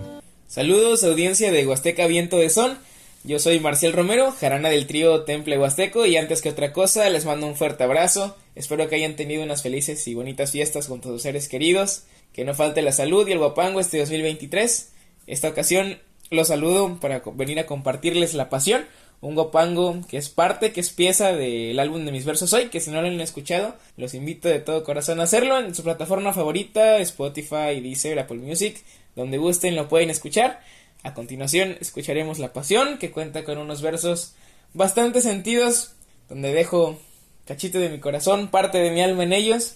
Saludos 0.48 1.04
audiencia 1.04 1.52
de 1.52 1.68
Huasteca 1.68 2.08
Viento 2.08 2.38
de 2.38 2.50
Son. 2.50 2.78
Yo 3.26 3.38
soy 3.38 3.60
Marcial 3.60 3.92
Romero, 3.92 4.32
jarana 4.32 4.70
del 4.70 4.88
trío 4.88 5.24
Temple 5.24 5.58
Huasteco 5.58 6.06
y 6.06 6.16
antes 6.16 6.42
que 6.42 6.48
otra 6.48 6.72
cosa 6.72 7.10
les 7.10 7.26
mando 7.26 7.48
un 7.48 7.58
fuerte 7.58 7.84
abrazo. 7.84 8.38
Espero 8.56 8.88
que 8.88 8.96
hayan 8.96 9.18
tenido 9.18 9.44
unas 9.44 9.62
felices 9.62 10.08
y 10.08 10.14
bonitas 10.14 10.52
fiestas 10.52 10.88
con 10.88 11.04
sus 11.04 11.22
seres 11.22 11.50
queridos. 11.50 12.04
Que 12.32 12.46
no 12.46 12.54
falte 12.54 12.82
la 12.82 12.94
salud 12.94 13.28
y 13.28 13.34
el 13.34 13.40
guapango 13.40 13.82
este 13.82 14.00
2023. 14.00 14.90
Esta 15.28 15.50
ocasión 15.50 16.00
los 16.30 16.48
saludo 16.48 16.98
para 17.02 17.22
venir 17.34 17.60
a 17.60 17.66
compartirles 17.66 18.36
la 18.36 18.50
pasión. 18.50 18.86
Un 19.22 19.36
guapango 19.36 20.02
que 20.10 20.18
es 20.18 20.30
parte, 20.30 20.74
que 20.74 20.82
es 20.82 20.90
pieza 20.90 21.32
del 21.32 21.80
álbum 21.80 22.06
de 22.06 22.12
mis 22.12 22.26
versos 22.26 22.52
hoy, 22.54 22.70
que 22.70 22.80
si 22.80 22.90
no 22.90 23.02
lo 23.02 23.08
han 23.08 23.22
escuchado, 23.22 23.76
los 23.96 24.16
invito 24.16 24.50
de 24.50 24.60
todo 24.60 24.84
corazón 24.84 25.20
a 25.20 25.24
hacerlo 25.24 25.60
en 25.60 25.76
su 25.76 25.84
plataforma 25.84 26.34
favorita, 26.34 26.98
Spotify, 26.98 27.80
Deezer, 27.82 28.18
Apple 28.20 28.40
Music, 28.40 28.82
donde 29.16 29.38
gusten 29.38 29.76
lo 29.76 29.88
pueden 29.88 30.10
escuchar. 30.10 30.62
A 31.04 31.14
continuación 31.14 31.78
escucharemos 31.80 32.40
La 32.40 32.52
Pasión, 32.52 32.98
que 32.98 33.12
cuenta 33.12 33.44
con 33.44 33.60
unos 33.60 33.82
versos 33.82 34.34
bastante 34.74 35.22
sentidos, 35.22 35.94
donde 36.28 36.54
dejo 36.54 36.98
cachito 37.46 37.80
de 37.80 37.90
mi 37.90 38.00
corazón, 38.00 38.50
parte 38.50 38.80
de 38.80 38.92
mi 38.92 39.02
alma 39.02 39.24
en 39.24 39.34
ellos, 39.34 39.76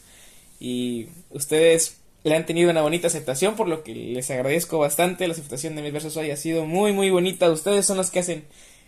y 0.59 1.07
ustedes 1.29 1.97
le 2.23 2.35
han 2.35 2.47
tenido 2.47 2.71
una 2.71 2.81
bonita 2.81 3.07
aceptación, 3.07 3.55
por 3.55 3.67
lo 3.67 3.83
que 3.83 3.93
les 3.93 4.31
agradezco 4.31 4.79
bastante. 4.79 5.27
La 5.27 5.33
aceptación 5.33 5.75
de 5.75 5.83
mis 5.83 5.93
versos 5.93 6.17
hoy 6.17 6.31
ha 6.31 6.37
sido 6.37 6.65
muy, 6.65 6.91
muy 6.91 7.11
bonita. 7.11 7.51
Ustedes 7.51 7.85
son 7.85 7.97
los 7.97 8.09
que 8.09 8.19
hacen 8.19 8.45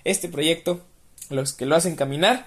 este 0.09 0.29
proyecto, 0.29 0.81
los 1.29 1.53
que 1.53 1.65
lo 1.65 1.75
hacen 1.75 1.95
caminar. 1.95 2.45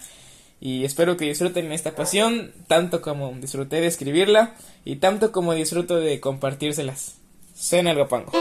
Y 0.61 0.85
espero 0.85 1.17
que 1.17 1.25
disfruten 1.25 1.73
esta 1.73 1.95
pasión, 1.95 2.53
tanto 2.67 3.01
como 3.01 3.33
disfruté 3.41 3.81
de 3.81 3.87
escribirla 3.87 4.55
y 4.85 4.97
tanto 4.97 5.33
como 5.33 5.55
disfruto 5.55 5.97
de 5.97 6.21
compartírselas. 6.21 7.15
Cena 7.55 7.91
el 7.93 7.97
guapango. 7.97 8.33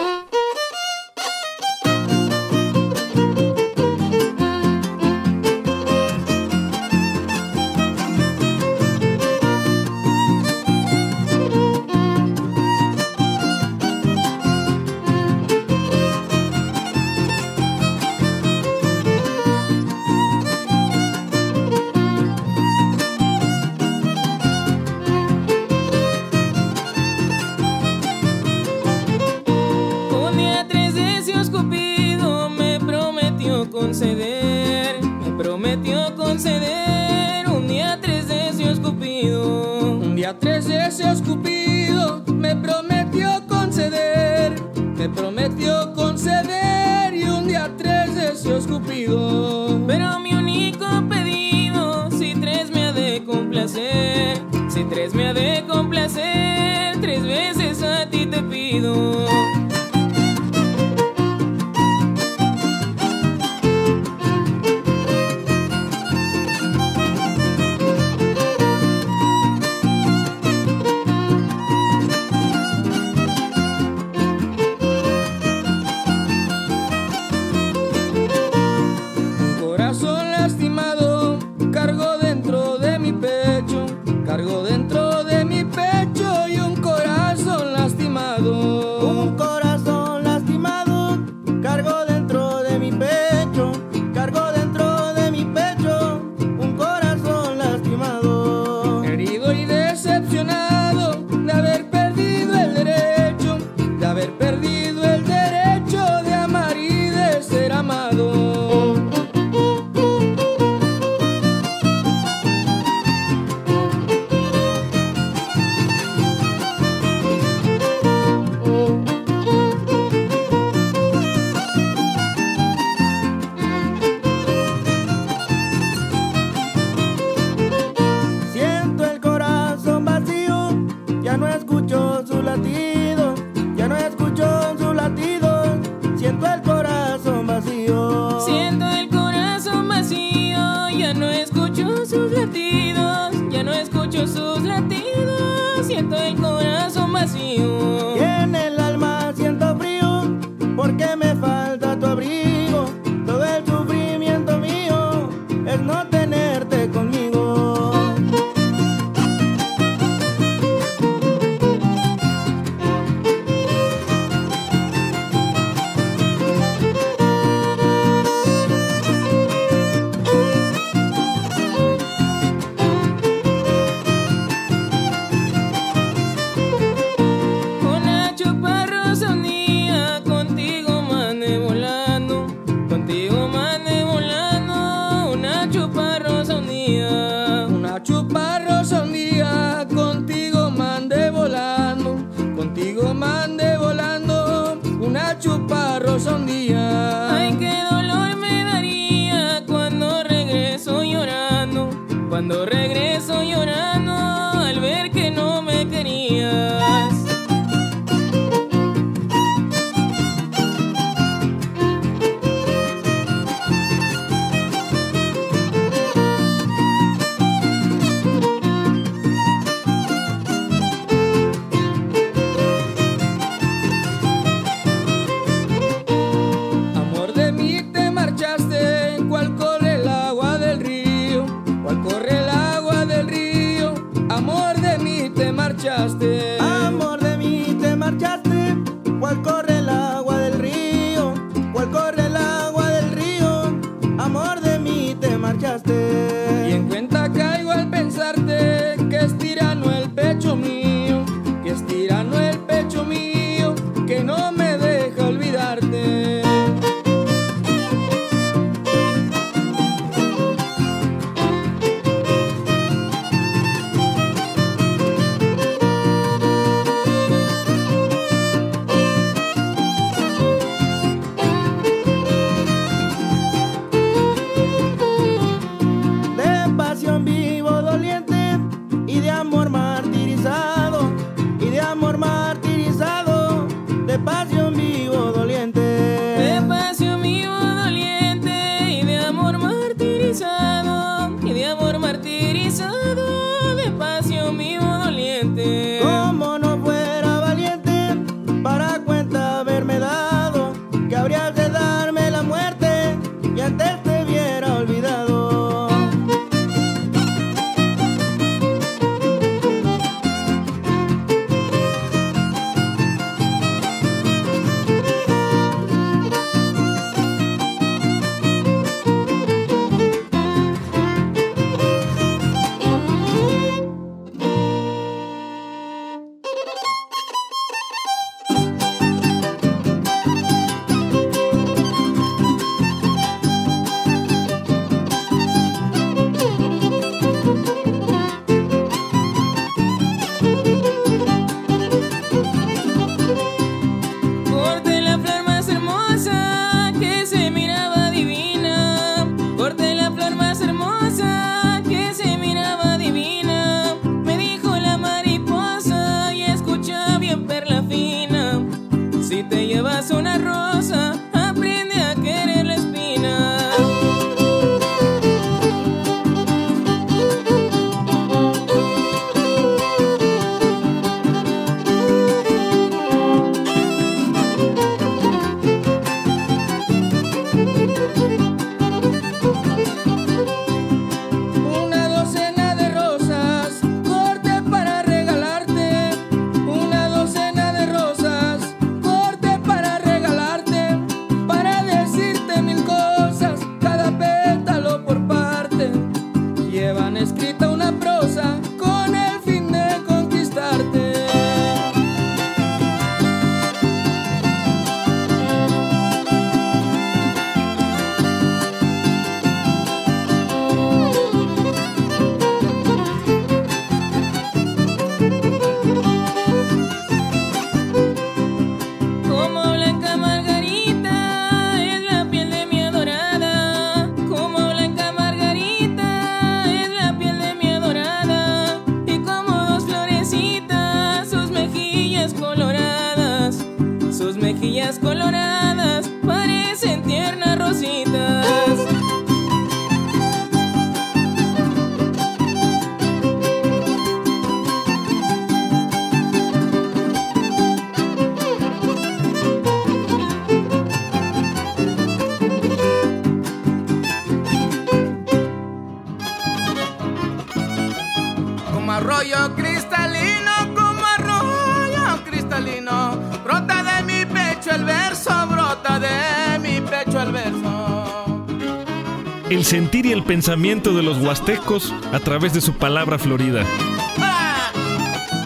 Sentir 469.69 470.07
y 470.07 470.11
el 470.11 470.23
pensamiento 470.23 470.95
de 470.95 471.03
los 471.03 471.23
huastecos 471.23 471.93
a 472.11 472.19
través 472.19 472.55
de 472.55 472.59
su 472.59 472.79
palabra 472.79 473.19
florida. 473.19 473.63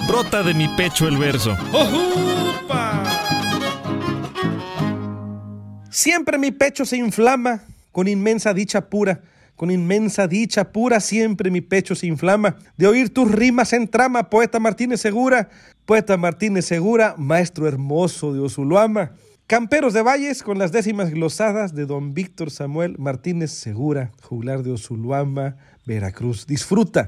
Brota 0.07 0.43
de 0.43 0.53
mi 0.53 0.69
pecho 0.78 1.09
el 1.09 1.17
verso. 1.17 1.51
¡Ojupa! 1.74 3.03
Siempre 5.91 6.38
mi 6.38 6.51
pecho 6.51 6.86
se 6.86 6.95
inflama 6.95 7.63
con 7.91 8.07
inmensa 8.07 8.53
dicha 8.53 8.89
pura. 8.89 9.24
Con 9.57 9.71
inmensa 9.71 10.26
dicha 10.26 10.71
pura 10.71 11.01
siempre 11.01 11.51
mi 11.51 11.59
pecho 11.59 11.93
se 11.93 12.07
inflama 12.07 12.55
de 12.78 12.88
oír 12.88 13.13
tus 13.13 13.30
rimas 13.30 13.74
en 13.74 13.89
trama, 13.89 14.30
poeta 14.30 14.57
Martínez 14.57 15.01
Segura, 15.01 15.49
poeta 15.86 16.15
Martínez 16.15 16.63
Segura, 16.63 17.15
maestro 17.17 17.67
hermoso 17.67 18.32
de 18.32 18.39
Osuluama. 18.39 19.11
Camperos 19.45 19.93
de 19.93 20.01
Valles 20.01 20.41
con 20.41 20.57
las 20.57 20.71
décimas 20.71 21.11
glosadas 21.11 21.75
de 21.75 21.85
don 21.85 22.13
Víctor 22.13 22.49
Samuel 22.49 22.95
Martínez 22.97 23.51
Segura, 23.51 24.13
juglar 24.21 24.63
de 24.63 24.71
Osuluama, 24.71 25.57
Veracruz. 25.85 26.47
Disfruta. 26.47 27.05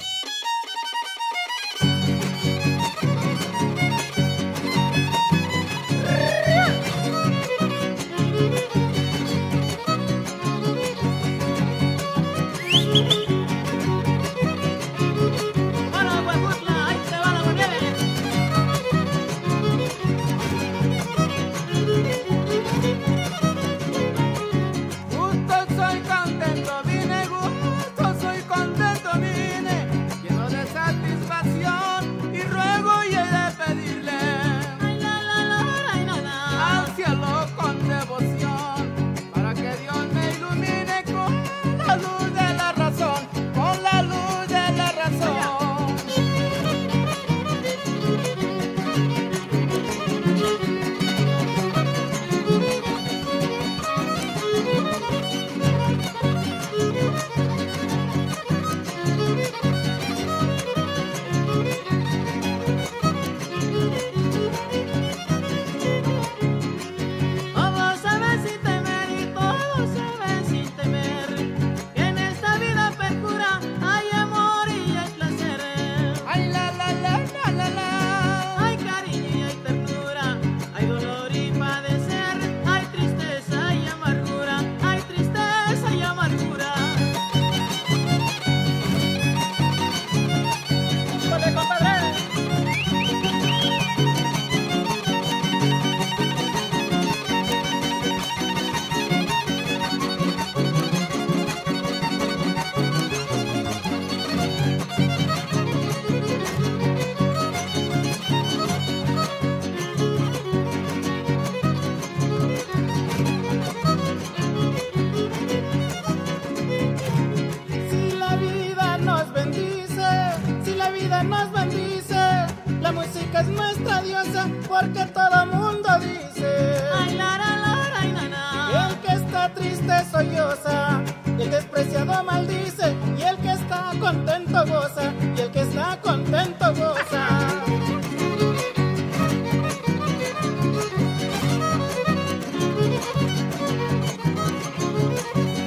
El 130.18 131.52
despreciado 131.52 132.24
maldice, 132.24 132.96
y 133.18 133.22
el 133.22 133.38
que 133.38 133.52
está 133.52 133.92
contento 134.00 134.66
goza, 134.66 135.14
y 135.36 135.42
el 135.42 135.52
que 135.52 135.62
está 135.62 136.00
contento 136.02 136.74
goza. 136.74 137.28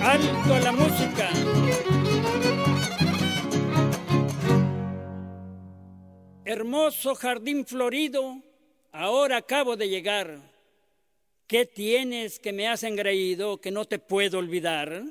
Alto 0.02 0.58
la 0.64 0.72
música. 0.72 1.28
Hermoso 6.46 7.14
jardín 7.14 7.66
florido, 7.66 8.40
ahora 8.92 9.36
acabo 9.36 9.76
de 9.76 9.90
llegar. 9.90 10.47
¿Qué 11.48 11.64
tienes 11.64 12.38
que 12.38 12.52
me 12.52 12.68
has 12.68 12.82
engreído 12.82 13.58
que 13.58 13.70
no 13.70 13.86
te 13.86 13.98
puedo 13.98 14.38
olvidar? 14.38 15.02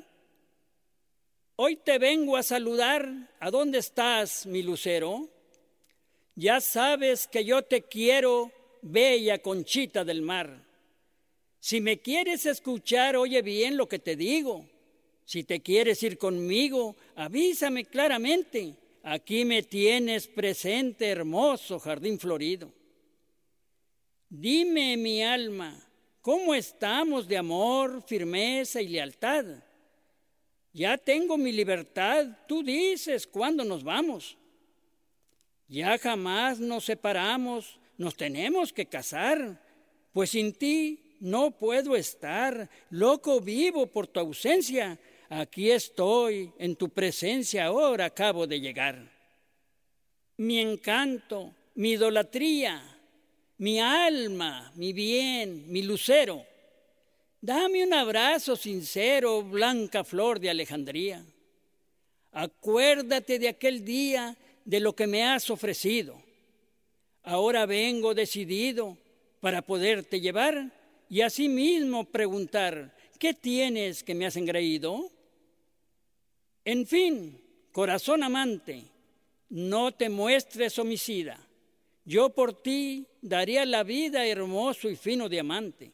Hoy 1.56 1.74
te 1.74 1.98
vengo 1.98 2.36
a 2.36 2.44
saludar. 2.44 3.28
¿A 3.40 3.50
dónde 3.50 3.78
estás, 3.78 4.46
mi 4.46 4.62
lucero? 4.62 5.28
Ya 6.36 6.60
sabes 6.60 7.26
que 7.26 7.44
yo 7.44 7.62
te 7.62 7.82
quiero, 7.82 8.52
bella 8.82 9.40
conchita 9.40 10.04
del 10.04 10.22
mar. 10.22 10.64
Si 11.58 11.80
me 11.80 11.98
quieres 11.98 12.46
escuchar, 12.46 13.16
oye 13.16 13.42
bien 13.42 13.76
lo 13.76 13.88
que 13.88 13.98
te 13.98 14.14
digo. 14.14 14.64
Si 15.24 15.42
te 15.42 15.58
quieres 15.58 16.00
ir 16.04 16.18
conmigo, 16.18 16.94
avísame 17.16 17.84
claramente. 17.86 18.76
Aquí 19.02 19.44
me 19.44 19.64
tienes 19.64 20.28
presente, 20.28 21.08
hermoso 21.08 21.80
jardín 21.80 22.16
florido. 22.16 22.72
Dime, 24.28 24.96
mi 24.96 25.24
alma, 25.24 25.87
¿cómo 26.28 26.54
estamos 26.54 27.26
de 27.26 27.38
amor, 27.38 28.02
firmeza 28.02 28.82
y 28.82 28.88
lealtad? 28.88 29.46
Ya 30.74 30.98
tengo 30.98 31.38
mi 31.38 31.52
libertad, 31.52 32.26
tú 32.46 32.62
dices 32.62 33.26
cuándo 33.26 33.64
nos 33.64 33.82
vamos. 33.82 34.36
Ya 35.68 35.96
jamás 35.96 36.60
nos 36.60 36.84
separamos, 36.84 37.80
nos 37.96 38.14
tenemos 38.14 38.74
que 38.74 38.84
casar, 38.84 39.58
pues 40.12 40.28
sin 40.28 40.52
ti 40.52 41.16
no 41.18 41.50
puedo 41.50 41.96
estar, 41.96 42.68
loco 42.90 43.40
vivo 43.40 43.86
por 43.86 44.06
tu 44.06 44.20
ausencia. 44.20 44.98
Aquí 45.30 45.70
estoy, 45.70 46.52
en 46.58 46.76
tu 46.76 46.90
presencia 46.90 47.64
ahora 47.64 48.04
acabo 48.04 48.46
de 48.46 48.60
llegar. 48.60 49.10
Mi 50.36 50.60
encanto, 50.60 51.54
mi 51.74 51.92
idolatría, 51.92 52.97
mi 53.58 53.80
alma, 53.80 54.72
mi 54.76 54.92
bien, 54.92 55.70
mi 55.70 55.82
lucero. 55.82 56.44
Dame 57.40 57.84
un 57.84 57.92
abrazo 57.92 58.56
sincero, 58.56 59.42
blanca 59.42 60.04
flor 60.04 60.40
de 60.40 60.50
Alejandría. 60.50 61.24
Acuérdate 62.32 63.38
de 63.38 63.48
aquel 63.48 63.84
día 63.84 64.36
de 64.64 64.80
lo 64.80 64.94
que 64.94 65.06
me 65.06 65.24
has 65.24 65.50
ofrecido. 65.50 66.20
Ahora 67.22 67.66
vengo 67.66 68.14
decidido 68.14 68.96
para 69.40 69.62
poderte 69.62 70.20
llevar 70.20 70.72
y 71.08 71.22
asimismo 71.22 72.04
preguntar, 72.04 72.94
¿qué 73.18 73.34
tienes 73.34 74.02
que 74.02 74.14
me 74.14 74.26
has 74.26 74.36
engreído? 74.36 75.10
En 76.64 76.86
fin, 76.86 77.40
corazón 77.72 78.22
amante, 78.22 78.84
no 79.48 79.92
te 79.92 80.08
muestres 80.08 80.78
homicida. 80.78 81.47
Yo 82.08 82.30
por 82.30 82.54
ti 82.54 83.06
daría 83.20 83.66
la 83.66 83.82
vida 83.82 84.24
hermoso 84.24 84.88
y 84.88 84.96
fino 84.96 85.28
diamante. 85.28 85.92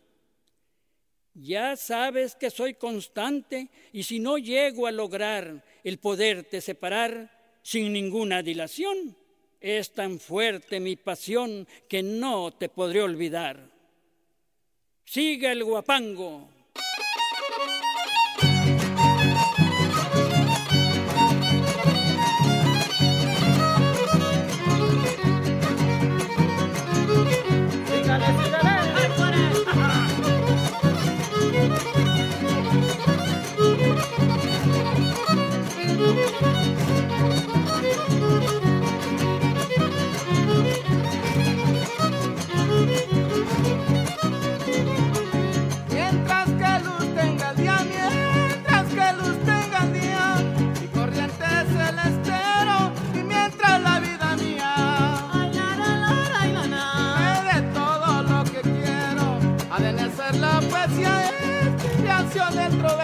Ya 1.34 1.76
sabes 1.76 2.36
que 2.36 2.50
soy 2.50 2.74
constante 2.74 3.68
y 3.92 4.04
si 4.04 4.20
no 4.20 4.38
llego 4.38 4.86
a 4.86 4.92
lograr 4.92 5.64
el 5.82 5.98
poderte 5.98 6.60
separar 6.60 7.58
sin 7.64 7.92
ninguna 7.92 8.44
dilación, 8.44 9.16
es 9.60 9.92
tan 9.92 10.20
fuerte 10.20 10.78
mi 10.78 10.94
pasión 10.94 11.66
que 11.88 12.04
no 12.04 12.52
te 12.52 12.68
podré 12.68 13.02
olvidar. 13.02 13.68
Siga 15.04 15.50
el 15.50 15.64
guapango. 15.64 16.48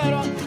pero 0.02 0.39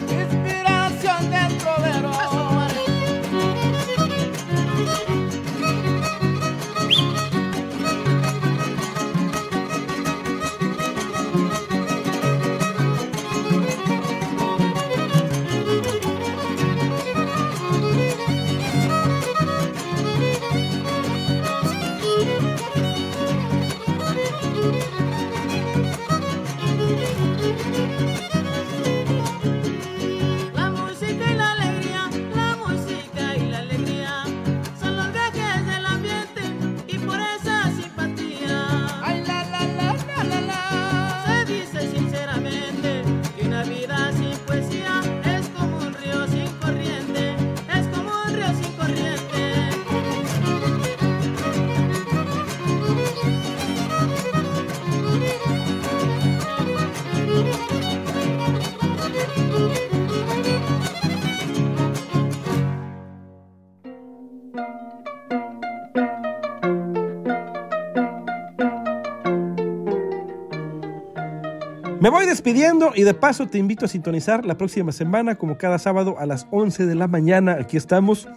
voy 72.14 72.26
despidiendo 72.26 72.92
y 72.94 73.02
de 73.02 73.12
paso 73.12 73.48
te 73.48 73.58
invito 73.58 73.86
a 73.86 73.88
sintonizar 73.88 74.46
la 74.46 74.56
próxima 74.56 74.92
semana, 74.92 75.34
como 75.34 75.58
cada 75.58 75.80
sábado 75.80 76.14
a 76.16 76.26
las 76.26 76.46
11 76.52 76.86
de 76.86 76.94
la 76.94 77.08
mañana. 77.08 77.56
Aquí 77.60 77.76
estamos. 77.76 78.28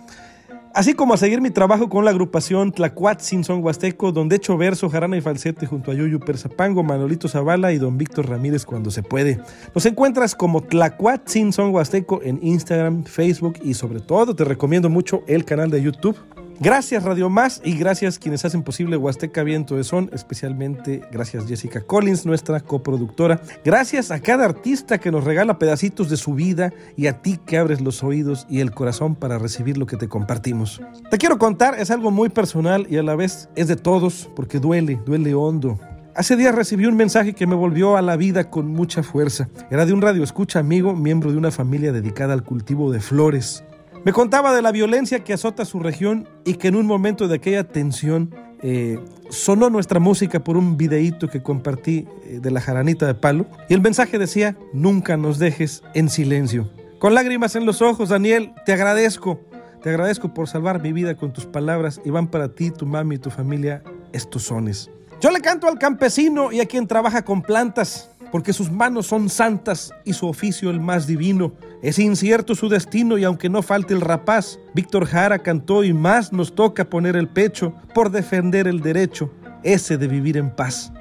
Así 0.73 0.95
como 0.95 1.13
a 1.13 1.17
seguir 1.17 1.41
mi 1.41 1.51
trabajo 1.51 1.88
con 1.88 2.03
la 2.03 2.09
agrupación 2.09 2.71
Tlacuatzin 2.71 3.43
Son 3.43 3.63
Huasteco, 3.63 4.11
donde 4.11 4.38
echo 4.38 4.57
verso, 4.57 4.89
jarana 4.89 5.15
y 5.15 5.21
falsete 5.21 5.67
junto 5.67 5.91
a 5.91 5.93
Yuyu 5.93 6.19
Perzapango, 6.19 6.82
Manolito 6.82 7.28
Zavala 7.28 7.71
y 7.71 7.78
don 7.78 7.99
Víctor 7.99 8.28
Ramírez 8.28 8.65
cuando 8.65 8.89
se 8.89 9.03
puede. 9.03 9.39
Nos 9.75 9.86
encuentras 9.86 10.34
como 10.34 10.63
Tlacuatzin 10.63 11.53
Son 11.53 11.71
Huasteco 11.71 12.21
en 12.23 12.39
Instagram, 12.41 13.03
Facebook 13.03 13.59
y 13.61 13.75
sobre 13.75 13.99
todo 13.99 14.36
te 14.36 14.43
recomiendo 14.43 14.89
mucho 14.89 15.21
el 15.28 15.45
canal 15.45 15.69
de 15.69 15.84
YouTube. 15.84 16.17
Gracias 16.60 17.03
Radio 17.03 17.30
Más 17.30 17.62
y 17.64 17.78
gracias 17.78 18.18
quienes 18.18 18.43
hacen 18.43 18.64
posible 18.64 18.97
Huasteca 18.97 19.43
Viento 19.43 19.76
de 19.76 19.84
Son, 19.84 20.10
especialmente 20.12 21.01
gracias 21.12 21.45
Jessica 21.47 21.82
Collins, 21.82 22.26
nuestra 22.26 22.62
coproductora. 22.62 23.39
Gracias 23.64 24.10
a 24.10 24.20
cada 24.22 24.45
artista 24.45 24.97
que 24.97 25.12
nos 25.12 25.24
regala 25.24 25.60
pedacitos 25.60 26.10
de 26.10 26.18
su 26.18 26.34
vida 26.34 26.74
y 26.95 27.05
a 27.05 27.22
ti 27.22 27.39
que 27.45 27.60
abres 27.60 27.80
los 27.80 28.03
oídos 28.03 28.47
y 28.49 28.62
el 28.62 28.72
corazón 28.72 29.14
para 29.14 29.38
recibir 29.38 29.78
lo 29.78 29.86
que 29.86 29.97
te 29.97 30.10
compartimos. 30.10 30.82
Te 31.12 31.20
quiero 31.20 31.38
contar, 31.38 31.80
es 31.80 31.91
algo 31.91 32.10
muy 32.10 32.30
personal 32.30 32.88
y 32.89 32.97
a 32.97 33.03
la 33.03 33.16
vez 33.16 33.49
es 33.55 33.68
de 33.68 33.76
todos 33.76 34.28
porque 34.36 34.60
duele, 34.60 34.99
duele 35.05 35.36
hondo. 35.36 35.80
Hace 36.16 36.36
días 36.36 36.55
recibí 36.55 36.88
un 36.88 36.95
mensaje 36.95 37.34
que 37.34 37.45
me 37.45 37.53
volvió 37.53 37.95
a 37.95 38.01
la 38.01 38.16
vida 38.16 38.49
con 38.49 38.70
mucha 38.70 39.03
fuerza. 39.03 39.49
Era 39.70 39.86
de 39.86 39.93
un 39.93 40.01
radio 40.01 40.24
escucha 40.24 40.58
amigo, 40.58 40.95
miembro 40.95 41.32
de 41.32 41.38
una 41.38 41.51
familia 41.51 41.91
dedicada 41.91 42.34
al 42.34 42.43
cultivo 42.43 42.91
de 42.91 42.99
flores. 42.99 43.64
Me 44.08 44.14
contaba 44.14 44.55
de 44.55 44.62
la 44.62 44.72
violencia 44.72 45.26
que 45.26 45.34
azota 45.34 45.66
su 45.66 45.82
región 45.82 46.30
y 46.45 46.53
que 46.53 46.70
en 46.70 46.78
un 46.78 46.86
momento 46.86 47.28
de 47.28 47.36
aquella 47.36 47.66
tensión 47.66 48.34
eh, 48.62 48.97
sonó 49.30 49.70
nuestra 49.70 49.99
música 49.99 50.41
por 50.41 50.55
un 50.55 50.78
videíto 50.78 51.28
que 51.28 51.43
compartí 51.43 52.08
eh, 52.24 52.39
de 52.41 52.49
la 52.49 52.62
jaranita 52.62 53.05
de 53.05 53.16
palo 53.16 53.47
y 53.68 53.74
el 53.74 53.82
mensaje 53.82 54.18
decía, 54.18 54.55
nunca 54.72 55.18
nos 55.18 55.39
dejes 55.39 55.84
en 55.93 56.10
silencio. 56.10 56.72
Con 56.99 57.16
lágrimas 57.16 57.58
en 57.58 57.66
los 57.66 57.82
ojos, 57.82 58.08
Daniel, 58.08 58.53
te 58.66 58.72
agradezco, 58.72 59.41
te 59.84 59.89
agradezco 59.89 60.34
por 60.34 60.47
salvar 60.47 60.82
mi 60.82 60.93
vida 60.93 61.18
con 61.18 61.34
tus 61.34 61.45
palabras 61.45 61.99
y 62.05 62.10
van 62.10 62.28
para 62.28 62.55
ti, 62.55 62.72
tu 62.72 62.86
mami 62.86 63.16
y 63.16 63.20
tu 63.20 63.30
familia 63.30 63.84
estos 64.14 64.43
sones. 64.43 64.89
Yo 65.20 65.32
le 65.32 65.41
canto 65.41 65.68
al 65.68 65.80
campesino 65.80 66.53
y 66.53 66.62
a 66.62 66.66
quien 66.66 66.88
trabaja 66.88 67.26
con 67.26 67.41
plantas, 67.41 68.10
porque 68.32 68.53
sus 68.53 68.71
manos 68.71 69.07
son 69.07 69.30
santas 69.30 69.93
y 70.05 70.13
su 70.13 70.28
oficio 70.28 70.69
el 70.69 70.80
más 70.80 71.07
divino. 71.07 71.53
Es 71.82 71.99
incierto 71.99 72.55
su 72.55 72.69
destino 72.69 73.17
y 73.17 73.23
aunque 73.23 73.49
no 73.49 73.61
falte 73.61 73.93
el 73.93 74.01
rapaz, 74.01 74.59
Víctor 74.73 75.05
Jara 75.05 75.39
cantó 75.39 75.84
y 75.84 75.93
más 75.93 76.34
nos 76.34 76.53
toca 76.53 76.86
poner 76.86 77.15
el 77.15 77.28
pecho 77.28 77.73
por 77.93 78.11
defender 78.11 78.67
el 78.67 78.82
derecho, 78.82 79.32
ese 79.63 79.97
de 79.97 80.07
vivir 80.07 80.38
en 80.38 80.49
paz. 80.49 80.91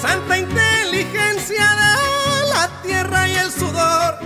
Santa 0.00 0.38
inteligencia 0.38 1.66
de 1.76 2.48
la 2.54 2.82
tierra 2.82 3.28
y 3.28 3.34
el 3.34 3.50
sudor, 3.50 4.18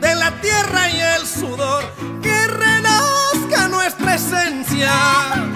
de 0.00 0.14
la 0.14 0.30
tierra 0.40 0.88
y 0.90 1.00
el 1.00 1.26
sudor, 1.26 1.84
que 2.22 2.46
renazca 2.46 3.68
nuestra 3.68 4.14
esencia. 4.14 5.55